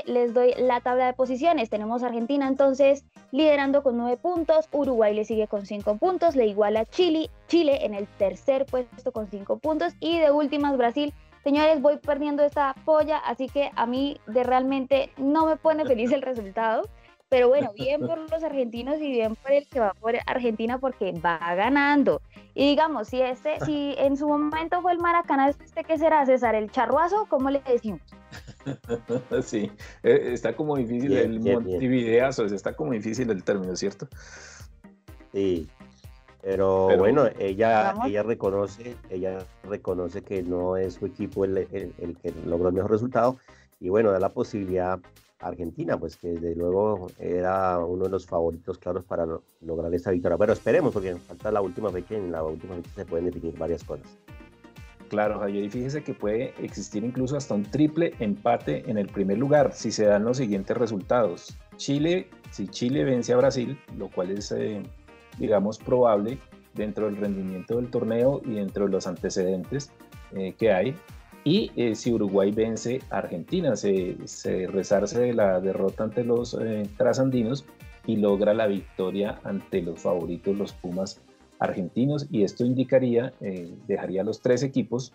les 0.07 0.33
doy 0.33 0.55
la 0.57 0.81
tabla 0.81 1.07
de 1.07 1.14
posiciones. 1.14 1.68
Tenemos 1.68 2.05
Argentina 2.05 2.46
entonces 2.46 3.05
liderando 3.33 3.83
con 3.83 3.96
9 3.96 4.18
puntos, 4.18 4.68
Uruguay 4.70 5.12
le 5.12 5.24
sigue 5.24 5.48
con 5.48 5.66
5 5.66 5.96
puntos, 5.96 6.37
le 6.37 6.46
iguala 6.46 6.85
Chile, 6.85 7.29
Chile 7.48 7.85
en 7.85 7.94
el 7.94 8.07
tercer 8.07 8.66
puesto 8.66 9.11
con 9.11 9.26
5 9.29 9.59
puntos 9.59 9.94
y 9.98 10.20
de 10.20 10.31
últimas 10.31 10.76
Brasil 10.76 11.12
Señores, 11.42 11.81
voy 11.81 11.96
perdiendo 11.96 12.42
esta 12.42 12.74
polla, 12.85 13.16
así 13.16 13.48
que 13.48 13.70
a 13.74 13.87
mí 13.87 14.20
de 14.26 14.44
realmente 14.44 15.11
no 15.16 15.46
me 15.46 15.57
pone 15.57 15.87
feliz 15.87 16.12
el 16.12 16.20
resultado. 16.20 16.83
Pero 17.30 17.48
bueno, 17.48 17.72
bien 17.76 18.06
por 18.06 18.18
los 18.18 18.42
argentinos 18.42 19.00
y 19.00 19.10
bien 19.10 19.36
por 19.36 19.52
el 19.52 19.66
que 19.66 19.80
va 19.80 19.94
por 19.94 20.14
Argentina 20.26 20.78
porque 20.78 21.12
va 21.12 21.38
ganando. 21.54 22.20
Y 22.54 22.68
digamos, 22.68 23.08
si 23.08 23.22
este, 23.22 23.58
si 23.64 23.94
en 23.96 24.16
su 24.16 24.28
momento 24.28 24.82
fue 24.82 24.92
el 24.92 24.98
Maracaná, 24.98 25.48
¿este 25.48 25.84
qué 25.84 25.96
será, 25.96 26.26
César? 26.26 26.54
¿El 26.54 26.70
charruazo? 26.70 27.26
¿Cómo 27.30 27.48
le 27.48 27.60
decimos? 27.60 28.02
Sí, 29.42 29.72
eh, 30.02 30.30
está 30.32 30.54
como 30.54 30.76
difícil 30.76 31.16
el 31.16 31.40
montivideazo, 31.40 32.44
está 32.44 32.74
como 32.74 32.92
difícil 32.92 33.30
el 33.30 33.42
término, 33.42 33.74
¿cierto? 33.74 34.06
Sí, 35.32 35.66
pero, 36.42 36.96
bueno, 36.96 37.26
ella, 37.38 37.94
ella 38.04 38.22
reconoce, 38.22 38.96
ella 39.10 39.38
reconoce 39.64 40.22
que 40.22 40.42
no 40.42 40.76
es 40.76 40.94
su 40.94 41.06
equipo 41.06 41.44
el, 41.44 41.56
el, 41.56 42.16
que 42.22 42.32
logró 42.46 42.68
el 42.68 42.74
mejor 42.74 42.90
resultado 42.90 43.36
y 43.78 43.90
bueno, 43.90 44.10
da 44.10 44.18
la 44.18 44.30
posibilidad 44.30 44.98
Argentina, 45.40 45.98
pues 45.98 46.16
que 46.16 46.29
desde 46.29 46.55
luego 46.55 47.09
era 47.18 47.79
uno 47.79 48.05
de 48.05 48.11
los 48.11 48.26
favoritos 48.26 48.79
claros 48.79 49.05
para 49.05 49.26
lograr 49.62 49.92
esta 49.94 50.11
victoria. 50.11 50.37
Pero 50.38 50.53
esperemos, 50.53 50.92
porque 50.92 51.16
falta 51.16 51.50
la 51.50 51.61
última 51.61 51.90
fecha 51.90 52.14
y 52.14 52.18
en 52.18 52.33
la 52.33 52.42
última 52.42 52.76
fecha 52.76 52.90
se 52.94 53.07
pueden 53.07 53.26
definir 53.26 53.57
varias 53.59 53.83
cosas. 53.85 54.07
Claro, 55.09 55.40
Javier, 55.40 55.64
y 55.64 55.70
fíjese 55.70 56.05
que 56.05 56.14
puede 56.14 56.55
existir 56.62 57.03
incluso 57.03 57.37
hasta 57.37 57.55
un 57.55 57.64
triple 57.64 58.14
empate 58.20 58.88
en 58.88 58.96
el 58.96 59.09
primer 59.09 59.38
lugar 59.38 59.72
si 59.72 59.90
se 59.90 60.05
dan 60.05 60.24
los 60.24 60.37
siguientes 60.37 60.76
resultados. 60.76 61.59
Chile, 61.76 62.29
si 62.53 62.68
Chile 62.68 63.05
vence 63.05 63.33
a 63.33 63.37
Brasil, 63.37 63.76
lo 63.96 64.09
cual 64.09 64.31
es, 64.31 64.53
eh, 64.53 64.83
digamos, 65.37 65.79
probable 65.79 66.38
dentro 66.74 67.07
del 67.07 67.16
rendimiento 67.16 67.76
del 67.76 67.90
torneo 67.90 68.40
y 68.44 68.55
dentro 68.55 68.85
de 68.85 68.92
los 68.92 69.09
antecedentes 69.09 69.90
eh, 70.33 70.55
que 70.57 70.72
hay, 70.72 70.94
y 71.44 71.70
eh, 71.76 71.94
si 71.94 72.12
Uruguay 72.12 72.50
vence 72.50 73.00
a 73.11 73.18
Argentina, 73.18 73.74
se, 73.76 74.16
se, 74.26 74.68
la 75.33 75.61
derrota 75.61 76.05
ante 76.05 76.24
los 76.24 76.55
eh, 76.61 76.88
trasandinos 76.96 77.64
y 78.07 78.16
logra 78.16 78.53
la 78.53 78.66
victoria 78.66 79.40
ante 79.44 79.81
los 79.83 80.00
favoritos, 80.00 80.57
los 80.57 80.72
Pumas 80.72 81.20
argentinos. 81.59 82.26
Y 82.31 82.44
esto 82.44 82.64
indicaría, 82.64 83.33
eh, 83.40 83.72
dejaría 83.87 84.20
a 84.20 84.24
los 84.24 84.40
tres 84.40 84.62
equipos, 84.62 85.12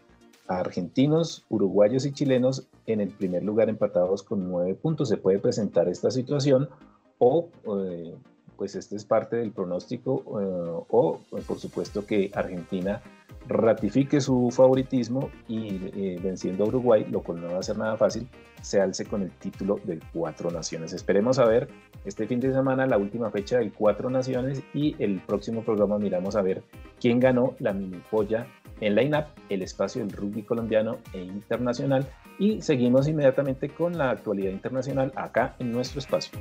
argentinos, 0.47 1.45
uruguayos 1.49 2.05
y 2.05 2.11
chilenos, 2.11 2.67
en 2.87 3.01
el 3.01 3.09
primer 3.09 3.43
lugar 3.43 3.69
empatados 3.69 4.23
con 4.23 4.49
nueve 4.49 4.73
puntos. 4.75 5.09
Se 5.09 5.17
puede 5.17 5.39
presentar 5.39 5.87
esta 5.87 6.09
situación 6.09 6.69
o 7.19 7.49
pues 8.57 8.75
este 8.75 8.95
es 8.95 9.05
parte 9.05 9.35
del 9.37 9.51
pronóstico 9.51 10.23
o 10.25 11.19
por 11.47 11.59
supuesto 11.59 12.05
que 12.05 12.31
Argentina 12.33 13.01
ratifique 13.47 14.21
su 14.21 14.49
favoritismo 14.51 15.29
y 15.47 15.91
eh, 15.95 16.19
venciendo 16.21 16.63
a 16.63 16.67
Uruguay, 16.67 17.05
lo 17.09 17.21
cual 17.21 17.41
no 17.41 17.53
va 17.53 17.59
a 17.59 17.63
ser 17.63 17.77
nada 17.77 17.95
fácil, 17.97 18.27
se 18.61 18.81
alce 18.81 19.05
con 19.05 19.21
el 19.21 19.31
título 19.31 19.79
del 19.83 20.01
Cuatro 20.13 20.49
Naciones. 20.49 20.93
Esperemos 20.93 21.37
a 21.37 21.45
ver 21.45 21.67
este 22.05 22.25
fin 22.25 22.39
de 22.39 22.51
semana 22.51 22.87
la 22.87 22.97
última 22.97 23.29
fecha 23.29 23.59
del 23.59 23.71
Cuatro 23.71 24.09
Naciones 24.09 24.63
y 24.73 24.95
el 24.99 25.19
próximo 25.19 25.63
programa 25.63 25.99
miramos 25.99 26.35
a 26.35 26.41
ver 26.41 26.63
quién 26.99 27.19
ganó 27.19 27.53
la 27.59 27.73
mini 27.73 28.01
polla 28.09 28.47
en 28.81 28.95
line-up, 28.95 29.25
el 29.49 29.61
espacio 29.61 30.03
del 30.03 30.11
rugby 30.11 30.43
colombiano 30.43 30.97
e 31.13 31.21
internacional 31.21 32.07
y 32.39 32.61
seguimos 32.61 33.07
inmediatamente 33.07 33.69
con 33.69 33.97
la 33.97 34.09
actualidad 34.09 34.51
internacional 34.51 35.13
acá 35.15 35.55
en 35.59 35.71
nuestro 35.71 35.99
espacio. 35.99 36.37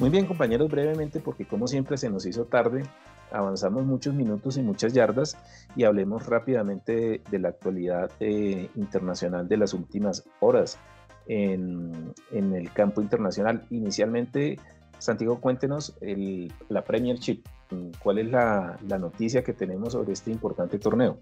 Muy 0.00 0.10
bien, 0.10 0.26
compañeros, 0.26 0.70
brevemente, 0.70 1.18
porque 1.18 1.44
como 1.44 1.66
siempre 1.66 1.96
se 1.96 2.08
nos 2.08 2.24
hizo 2.24 2.44
tarde, 2.44 2.84
avanzamos 3.32 3.84
muchos 3.84 4.14
minutos 4.14 4.56
y 4.56 4.62
muchas 4.62 4.92
yardas 4.92 5.36
y 5.74 5.82
hablemos 5.82 6.26
rápidamente 6.26 7.20
de, 7.28 7.38
la 7.40 7.48
actualidad 7.48 8.10
eh, 8.20 8.70
internacional 8.76 9.48
de 9.48 9.56
las 9.56 9.74
últimas 9.74 10.24
horas 10.38 10.78
en, 11.26 12.14
el 12.30 12.72
campo 12.72 13.02
internacional. 13.02 13.66
Inicialmente, 13.70 14.56
Santiago, 14.98 15.40
cuéntenos 15.40 15.96
la 16.68 16.84
Premiership. 16.84 17.42
¿Cuál 18.00 18.18
es 18.18 18.30
la, 18.30 18.78
noticia 19.00 19.42
que 19.42 19.52
tenemos 19.52 19.94
sobre 19.94 20.12
este 20.12 20.30
importante 20.30 20.78
torneo? 20.78 21.18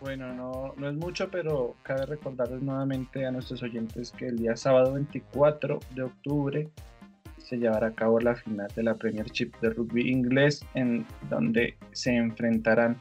Bueno, 0.00 0.34
no, 0.34 0.74
no 0.76 0.88
es 0.88 0.96
mucho, 0.96 1.30
pero 1.30 1.76
cabe 1.82 2.06
recordarles 2.06 2.60
nuevamente 2.60 3.24
a 3.24 3.30
nuestros 3.30 3.62
oyentes 3.62 4.10
que 4.10 4.26
el 4.26 4.38
día 4.38 4.56
sábado 4.56 4.94
24 4.94 5.78
de 5.94 6.02
octubre 6.02 6.70
se 7.50 7.58
llevará 7.58 7.88
a 7.88 7.94
cabo 7.94 8.20
la 8.20 8.36
final 8.36 8.68
de 8.76 8.84
la 8.84 8.94
Premiership 8.94 9.50
de 9.60 9.70
rugby 9.70 10.08
inglés, 10.08 10.64
en 10.74 11.04
donde 11.28 11.76
se 11.90 12.14
enfrentarán 12.14 12.96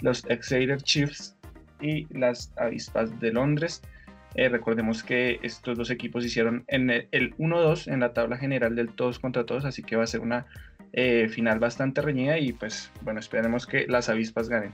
los 0.00 0.24
Exeter 0.24 0.80
Chiefs 0.80 1.36
y 1.82 2.06
las 2.18 2.50
Avispas 2.56 3.20
de 3.20 3.30
Londres. 3.30 3.82
Eh, 4.36 4.48
recordemos 4.48 5.02
que 5.02 5.38
estos 5.42 5.76
dos 5.76 5.90
equipos 5.90 6.24
hicieron 6.24 6.64
en 6.68 6.88
el, 6.88 7.36
1-2 7.36 7.92
en 7.92 8.00
la 8.00 8.14
tabla 8.14 8.38
general 8.38 8.74
del 8.74 8.88
todos 8.88 9.18
contra 9.18 9.44
todos, 9.44 9.66
así 9.66 9.82
que 9.82 9.96
va 9.96 10.04
a 10.04 10.06
ser 10.06 10.20
una 10.20 10.46
eh, 10.94 11.28
final 11.28 11.58
bastante 11.58 12.00
reñida 12.00 12.38
y 12.38 12.54
pues 12.54 12.90
bueno, 13.02 13.20
esperemos 13.20 13.66
que 13.66 13.86
las 13.86 14.08
avispas 14.08 14.48
ganen. 14.48 14.72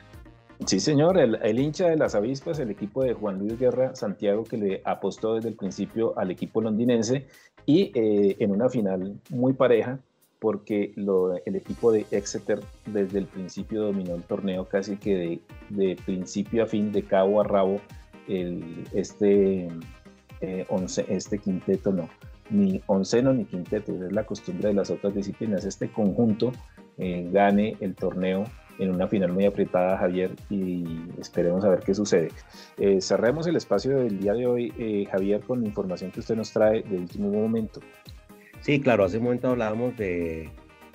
Sí, 0.66 0.78
señor, 0.78 1.18
el, 1.18 1.34
el, 1.42 1.58
hincha 1.58 1.88
de 1.88 1.96
las 1.96 2.14
avispas, 2.14 2.60
el 2.60 2.70
equipo 2.70 3.02
de 3.02 3.12
Juan 3.12 3.38
Luis 3.38 3.58
Guerra 3.58 3.94
Santiago, 3.94 4.44
que 4.44 4.56
le 4.56 4.82
apostó 4.84 5.34
desde 5.34 5.48
el 5.48 5.56
principio 5.56 6.16
al 6.16 6.30
equipo 6.30 6.62
londinense 6.62 7.26
y 7.66 7.90
eh, 7.94 8.36
en 8.38 8.52
una 8.52 8.68
final 8.68 9.18
muy 9.28 9.52
pareja, 9.52 9.98
porque 10.38 10.92
el 10.94 11.56
equipo 11.56 11.90
de 11.90 12.06
Exeter 12.10 12.60
desde 12.86 13.18
el 13.18 13.26
principio 13.26 13.82
dominó 13.82 14.14
el 14.14 14.22
torneo 14.22 14.66
casi 14.66 14.96
que 14.96 15.40
de, 15.70 15.96
principio 16.04 16.62
a 16.62 16.66
fin, 16.66 16.92
de 16.92 17.02
cabo 17.02 17.40
a 17.40 17.44
rabo, 17.44 17.80
este, 18.28 19.68
eh, 20.40 20.66
once, 20.68 21.04
este 21.08 21.38
quinteto 21.38 21.92
no, 21.92 22.08
ni 22.50 22.82
onceno 22.86 23.32
ni 23.32 23.44
quinteto, 23.44 23.92
es 23.92 24.12
la 24.12 24.24
costumbre 24.24 24.68
de 24.68 24.74
las 24.74 24.90
otras 24.90 25.14
disciplinas, 25.14 25.64
este 25.64 25.88
conjunto 25.88 26.52
eh, 26.98 27.28
gane 27.32 27.76
el 27.80 27.94
torneo 27.94 28.44
en 28.78 28.90
una 28.90 29.08
final 29.08 29.32
muy 29.32 29.44
apretada, 29.44 29.98
Javier, 29.98 30.32
y 30.50 30.84
esperemos 31.18 31.64
a 31.64 31.68
ver 31.68 31.80
qué 31.80 31.94
sucede. 31.94 32.28
Eh, 32.78 33.00
cerremos 33.00 33.46
el 33.46 33.56
espacio 33.56 33.98
del 33.98 34.20
día 34.20 34.34
de 34.34 34.46
hoy, 34.46 34.72
eh, 34.78 35.06
Javier, 35.10 35.40
con 35.40 35.62
la 35.62 35.66
información 35.66 36.10
que 36.10 36.20
usted 36.20 36.36
nos 36.36 36.52
trae 36.52 36.82
de 36.82 36.96
último 36.96 37.30
momento. 37.30 37.80
Sí, 38.60 38.80
claro, 38.80 39.04
hace 39.04 39.18
un 39.18 39.24
momento 39.24 39.48
hablábamos 39.48 39.96
del 39.96 40.50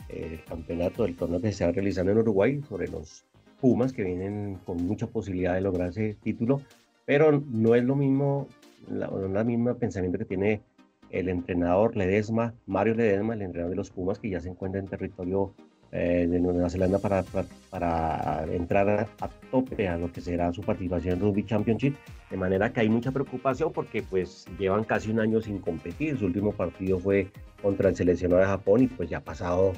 de, 0.09 0.43
campeonato, 0.47 1.03
del 1.03 1.15
torneo 1.15 1.39
que 1.39 1.47
se 1.47 1.63
está 1.63 1.71
realizando 1.71 2.11
en 2.11 2.19
Uruguay, 2.19 2.61
sobre 2.67 2.87
los 2.87 3.25
Pumas, 3.59 3.93
que 3.93 4.03
vienen 4.03 4.57
con 4.65 4.77
mucha 4.85 5.07
posibilidad 5.07 5.53
de 5.53 5.61
lograr 5.61 5.89
ese 5.89 6.15
título, 6.15 6.61
pero 7.05 7.31
no 7.31 7.75
es 7.75 7.83
lo 7.83 7.95
mismo, 7.95 8.47
la, 8.89 9.07
la 9.07 9.43
misma 9.43 9.75
pensamiento 9.75 10.17
que 10.17 10.25
tiene 10.25 10.61
el 11.11 11.29
entrenador 11.29 11.95
Ledesma, 11.95 12.53
Mario 12.65 12.95
Ledesma, 12.95 13.33
el 13.33 13.43
entrenador 13.43 13.71
de 13.71 13.75
los 13.75 13.91
Pumas, 13.91 14.17
que 14.19 14.29
ya 14.29 14.39
se 14.39 14.49
encuentra 14.49 14.79
en 14.79 14.87
territorio 14.87 15.53
eh, 15.91 16.25
de 16.29 16.39
Nueva 16.39 16.69
Zelanda 16.69 16.99
para, 16.99 17.23
para, 17.69 18.45
entrar 18.51 19.09
a, 19.19 19.27
tope 19.51 19.87
a 19.87 19.97
lo 19.97 20.11
que 20.11 20.21
será 20.21 20.53
su 20.53 20.61
participación 20.61 21.15
en 21.15 21.19
Rugby 21.19 21.45
Championship, 21.45 21.95
de 22.29 22.37
manera 22.37 22.71
que 22.71 22.79
hay 22.79 22.89
mucha 22.89 23.11
preocupación 23.11 23.73
porque 23.73 24.01
pues 24.01 24.45
llevan 24.57 24.85
casi 24.85 25.11
un 25.11 25.19
año 25.19 25.41
sin 25.41 25.59
competir, 25.59 26.17
su 26.17 26.27
último 26.27 26.53
partido 26.53 26.97
fue 26.97 27.27
contra 27.61 27.89
el 27.89 27.95
seleccionado 27.95 28.39
de 28.41 28.47
Japón 28.47 28.83
y 28.83 28.87
pues 28.87 29.09
ya 29.09 29.17
ha 29.17 29.21
pasado 29.21 29.73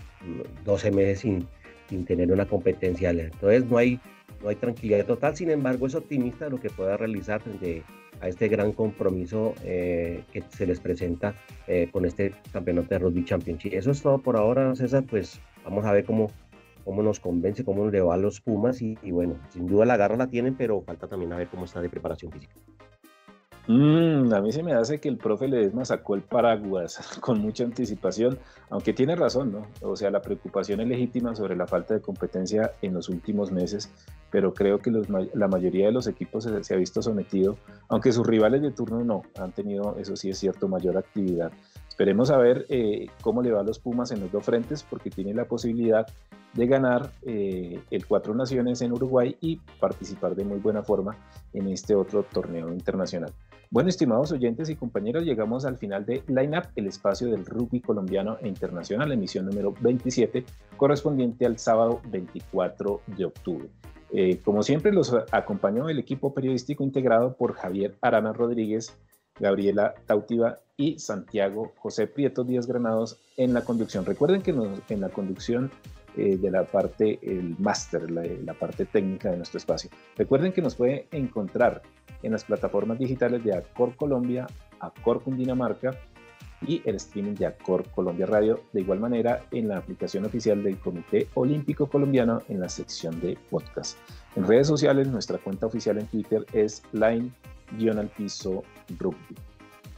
12 0.66 0.92
meses 0.92 1.20
sin, 1.22 1.48
sin 1.90 2.06
tener 2.06 2.32
una 2.32 2.46
competencia, 2.46 3.10
entonces 3.10 3.66
no 3.66 3.78
hay, 3.78 4.00
no 4.44 4.50
hay 4.50 4.56
tranquilidad 4.56 5.06
total, 5.06 5.36
sin 5.36 5.50
embargo 5.50 5.88
es 5.88 5.96
optimista 5.96 6.48
lo 6.48 6.60
que 6.60 6.70
pueda 6.70 6.96
realizar 6.96 7.42
frente 7.42 7.82
a 8.22 8.28
este 8.28 8.48
gran 8.48 8.72
compromiso 8.72 9.54
eh, 9.64 10.24
que 10.32 10.44
se 10.50 10.66
les 10.66 10.80
presenta 10.80 11.36
eh, 11.68 11.90
con 11.92 12.06
este 12.06 12.34
campeonato 12.52 12.90
de 12.90 13.00
Rugby 13.00 13.26
Championship. 13.26 13.74
Eso 13.74 13.92
es 13.92 14.02
todo 14.02 14.20
por 14.20 14.38
ahora, 14.38 14.76
César, 14.76 15.04
pues 15.10 15.42
Vamos 15.64 15.86
a 15.86 15.92
ver 15.92 16.06
cómo, 16.06 16.30
cómo 16.84 17.04
nos 17.04 17.20
convence, 17.20 17.64
cómo 17.64 17.90
le 17.90 18.02
va 18.02 18.16
a 18.16 18.18
los 18.18 18.42
Pumas 18.42 18.82
y, 18.82 18.96
bueno, 19.12 19.36
sin 19.50 19.68
duda 19.68 19.86
la 19.86 19.98
garra 19.98 20.18
la 20.18 20.28
tienen, 20.28 20.56
pero 20.56 20.82
falta 20.82 21.08
también 21.08 21.34
a 21.34 21.38
ver 21.38 21.48
cómo 21.48 21.66
está 21.66 21.82
de 21.82 21.90
preparación 21.90 22.32
física. 22.32 22.54
Mm, 23.66 24.34
a 24.34 24.42
mí 24.42 24.52
se 24.52 24.62
me 24.62 24.74
hace 24.74 25.00
que 25.00 25.08
el 25.08 25.18
profe 25.18 25.48
Ledesma 25.48 25.86
sacó 25.86 26.16
el 26.16 26.22
paraguas 26.22 26.98
con 27.22 27.40
mucha 27.40 27.64
anticipación, 27.64 28.38
aunque 28.70 28.92
tiene 28.92 29.16
razón, 29.16 29.54
¿no? 29.54 29.68
O 29.82 29.96
sea, 29.96 30.12
la 30.12 30.22
preocupación 30.22 30.82
es 30.82 30.88
legítima 30.90 31.34
sobre 31.34 31.56
la 31.56 31.66
falta 31.66 31.94
de 31.94 32.02
competencia 32.02 32.74
en 32.82 32.94
los 32.94 33.08
últimos 33.08 33.54
meses, 33.54 33.90
pero 34.32 34.54
creo 34.54 34.80
que 34.80 34.92
la 34.92 35.48
mayoría 35.48 35.86
de 35.86 35.94
los 35.94 36.08
equipos 36.08 36.44
se, 36.44 36.62
se, 36.62 36.74
ha 36.74 36.78
visto 36.78 37.02
sometido, 37.02 37.56
aunque 37.88 38.12
sus 38.12 38.28
rivales 38.28 38.62
de 38.62 38.72
turno 38.72 39.02
no, 39.02 39.22
han 39.40 39.54
tenido, 39.54 39.96
eso 39.98 40.18
sí 40.18 40.30
es 40.30 40.38
cierto, 40.38 40.68
mayor 40.68 40.98
actividad. 40.98 41.54
Esperemos 41.94 42.32
a 42.32 42.38
ver 42.38 42.66
eh, 42.70 43.06
cómo 43.22 43.44
le 43.44 43.52
va 43.52 43.60
a 43.60 43.64
los 43.64 43.78
Pumas 43.78 44.10
en 44.10 44.20
los 44.20 44.32
dos 44.32 44.44
frentes, 44.44 44.82
porque 44.82 45.12
tiene 45.12 45.32
la 45.32 45.46
posibilidad 45.46 46.08
de 46.56 46.66
ganar 46.66 47.12
eh, 47.22 47.80
el 47.92 48.08
Cuatro 48.08 48.34
Naciones 48.34 48.82
en 48.82 48.94
Uruguay 48.94 49.38
y 49.42 49.58
participar 49.80 50.34
de 50.36 50.44
muy 50.44 50.58
buena 50.58 50.82
forma 50.82 51.16
en 51.54 51.68
este 51.68 51.94
otro 51.94 52.24
torneo 52.24 52.74
internacional. 52.74 53.32
Bueno, 53.70 53.90
estimados 53.90 54.32
oyentes 54.32 54.72
y 54.72 54.76
compañeros, 54.76 55.24
llegamos 55.24 55.66
al 55.66 55.78
final 55.78 56.04
de 56.04 56.24
Line 56.26 56.58
Up, 56.58 56.70
el 56.76 56.88
espacio 56.88 57.28
del 57.28 57.46
rugby 57.46 57.80
colombiano 57.80 58.38
e 58.42 58.48
internacional, 58.48 59.12
emisión 59.12 59.46
número 59.46 59.76
27, 59.80 60.46
correspondiente 60.76 61.46
al 61.46 61.60
sábado 61.60 62.02
24 62.10 63.02
de 63.06 63.26
octubre. 63.26 63.70
Eh, 64.12 64.40
como 64.44 64.64
siempre, 64.64 64.92
los 64.92 65.16
acompañó 65.32 65.90
el 65.90 66.00
equipo 66.00 66.34
periodístico 66.34 66.84
integrado 66.84 67.36
por 67.36 67.54
Javier 67.54 67.94
Arana 68.02 68.34
Rodríguez, 68.34 68.98
Gabriela 69.40 69.94
Tautiva 70.06 70.60
y 70.78 71.00
Santiago 71.00 71.74
José 71.78 72.08
Prieto 72.08 72.44
Díaz 72.44 72.68
Granados 72.68 73.20
en 73.38 73.54
la 73.54 73.62
conducción. 73.62 74.06
Recuerden 74.06 74.42
que 74.42 74.52
en 74.90 75.02
la 75.02 75.10
conducción 75.10 75.72
eh, 76.16 76.38
de 76.38 76.52
la 76.52 76.64
parte, 76.64 77.20
el 77.24 77.56
máster, 77.58 78.12
la, 78.12 78.54
parte 78.54 78.86
técnica 78.86 79.32
de 79.32 79.38
nuestro 79.38 79.58
espacio. 79.58 79.90
Recuerden 80.16 80.54
que 80.54 80.62
nos 80.62 80.76
puede 80.76 81.08
encontrar 81.12 81.82
en 82.22 82.32
las 82.32 82.44
plataformas 82.44 83.00
digitales 83.00 83.44
de 83.44 83.56
Acor 83.56 83.96
Colombia, 83.96 84.46
Acor 84.80 85.24
Cundinamarca 85.24 85.98
y 86.68 86.82
el 86.86 86.96
streaming 86.96 87.34
de 87.34 87.48
Acor 87.48 87.90
Colombia 87.90 88.28
Radio. 88.28 88.62
De 88.74 88.82
igual 88.82 89.00
manera, 89.00 89.42
en 89.52 89.68
la 89.70 89.78
aplicación 89.78 90.24
oficial 90.26 90.62
del 90.62 90.78
Comité 90.78 91.28
Olímpico 91.34 91.88
Colombiano 91.88 92.44
en 92.48 92.60
la 92.60 92.70
sección 92.70 93.20
de 93.20 93.36
podcast. 93.50 93.98
En 94.36 94.48
redes 94.48 94.68
sociales, 94.68 95.08
nuestra 95.08 95.40
cuenta 95.40 95.66
oficial 95.66 95.98
en 95.98 96.06
Twitter 96.06 96.46
es 96.54 96.84
Line 96.92 97.32
guion 97.72 98.00
al 98.00 98.10
piso 98.10 98.64
rugby. 99.00 99.36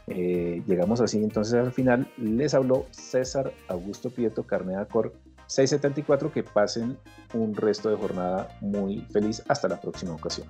Eh, 0.07 0.61
llegamos 0.67 1.01
así 1.01 1.17
entonces 1.17 1.55
al 1.55 1.71
final. 1.71 2.07
Les 2.17 2.53
habló 2.53 2.85
César 2.91 3.51
Augusto 3.67 4.09
Prieto 4.09 4.43
Carneda 4.43 4.85
Cor 4.85 5.13
674. 5.47 6.31
Que 6.31 6.43
pasen 6.43 6.97
un 7.33 7.55
resto 7.55 7.89
de 7.89 7.97
jornada 7.97 8.49
muy 8.61 9.01
feliz. 9.11 9.43
Hasta 9.47 9.67
la 9.67 9.79
próxima 9.79 10.13
ocasión. 10.13 10.47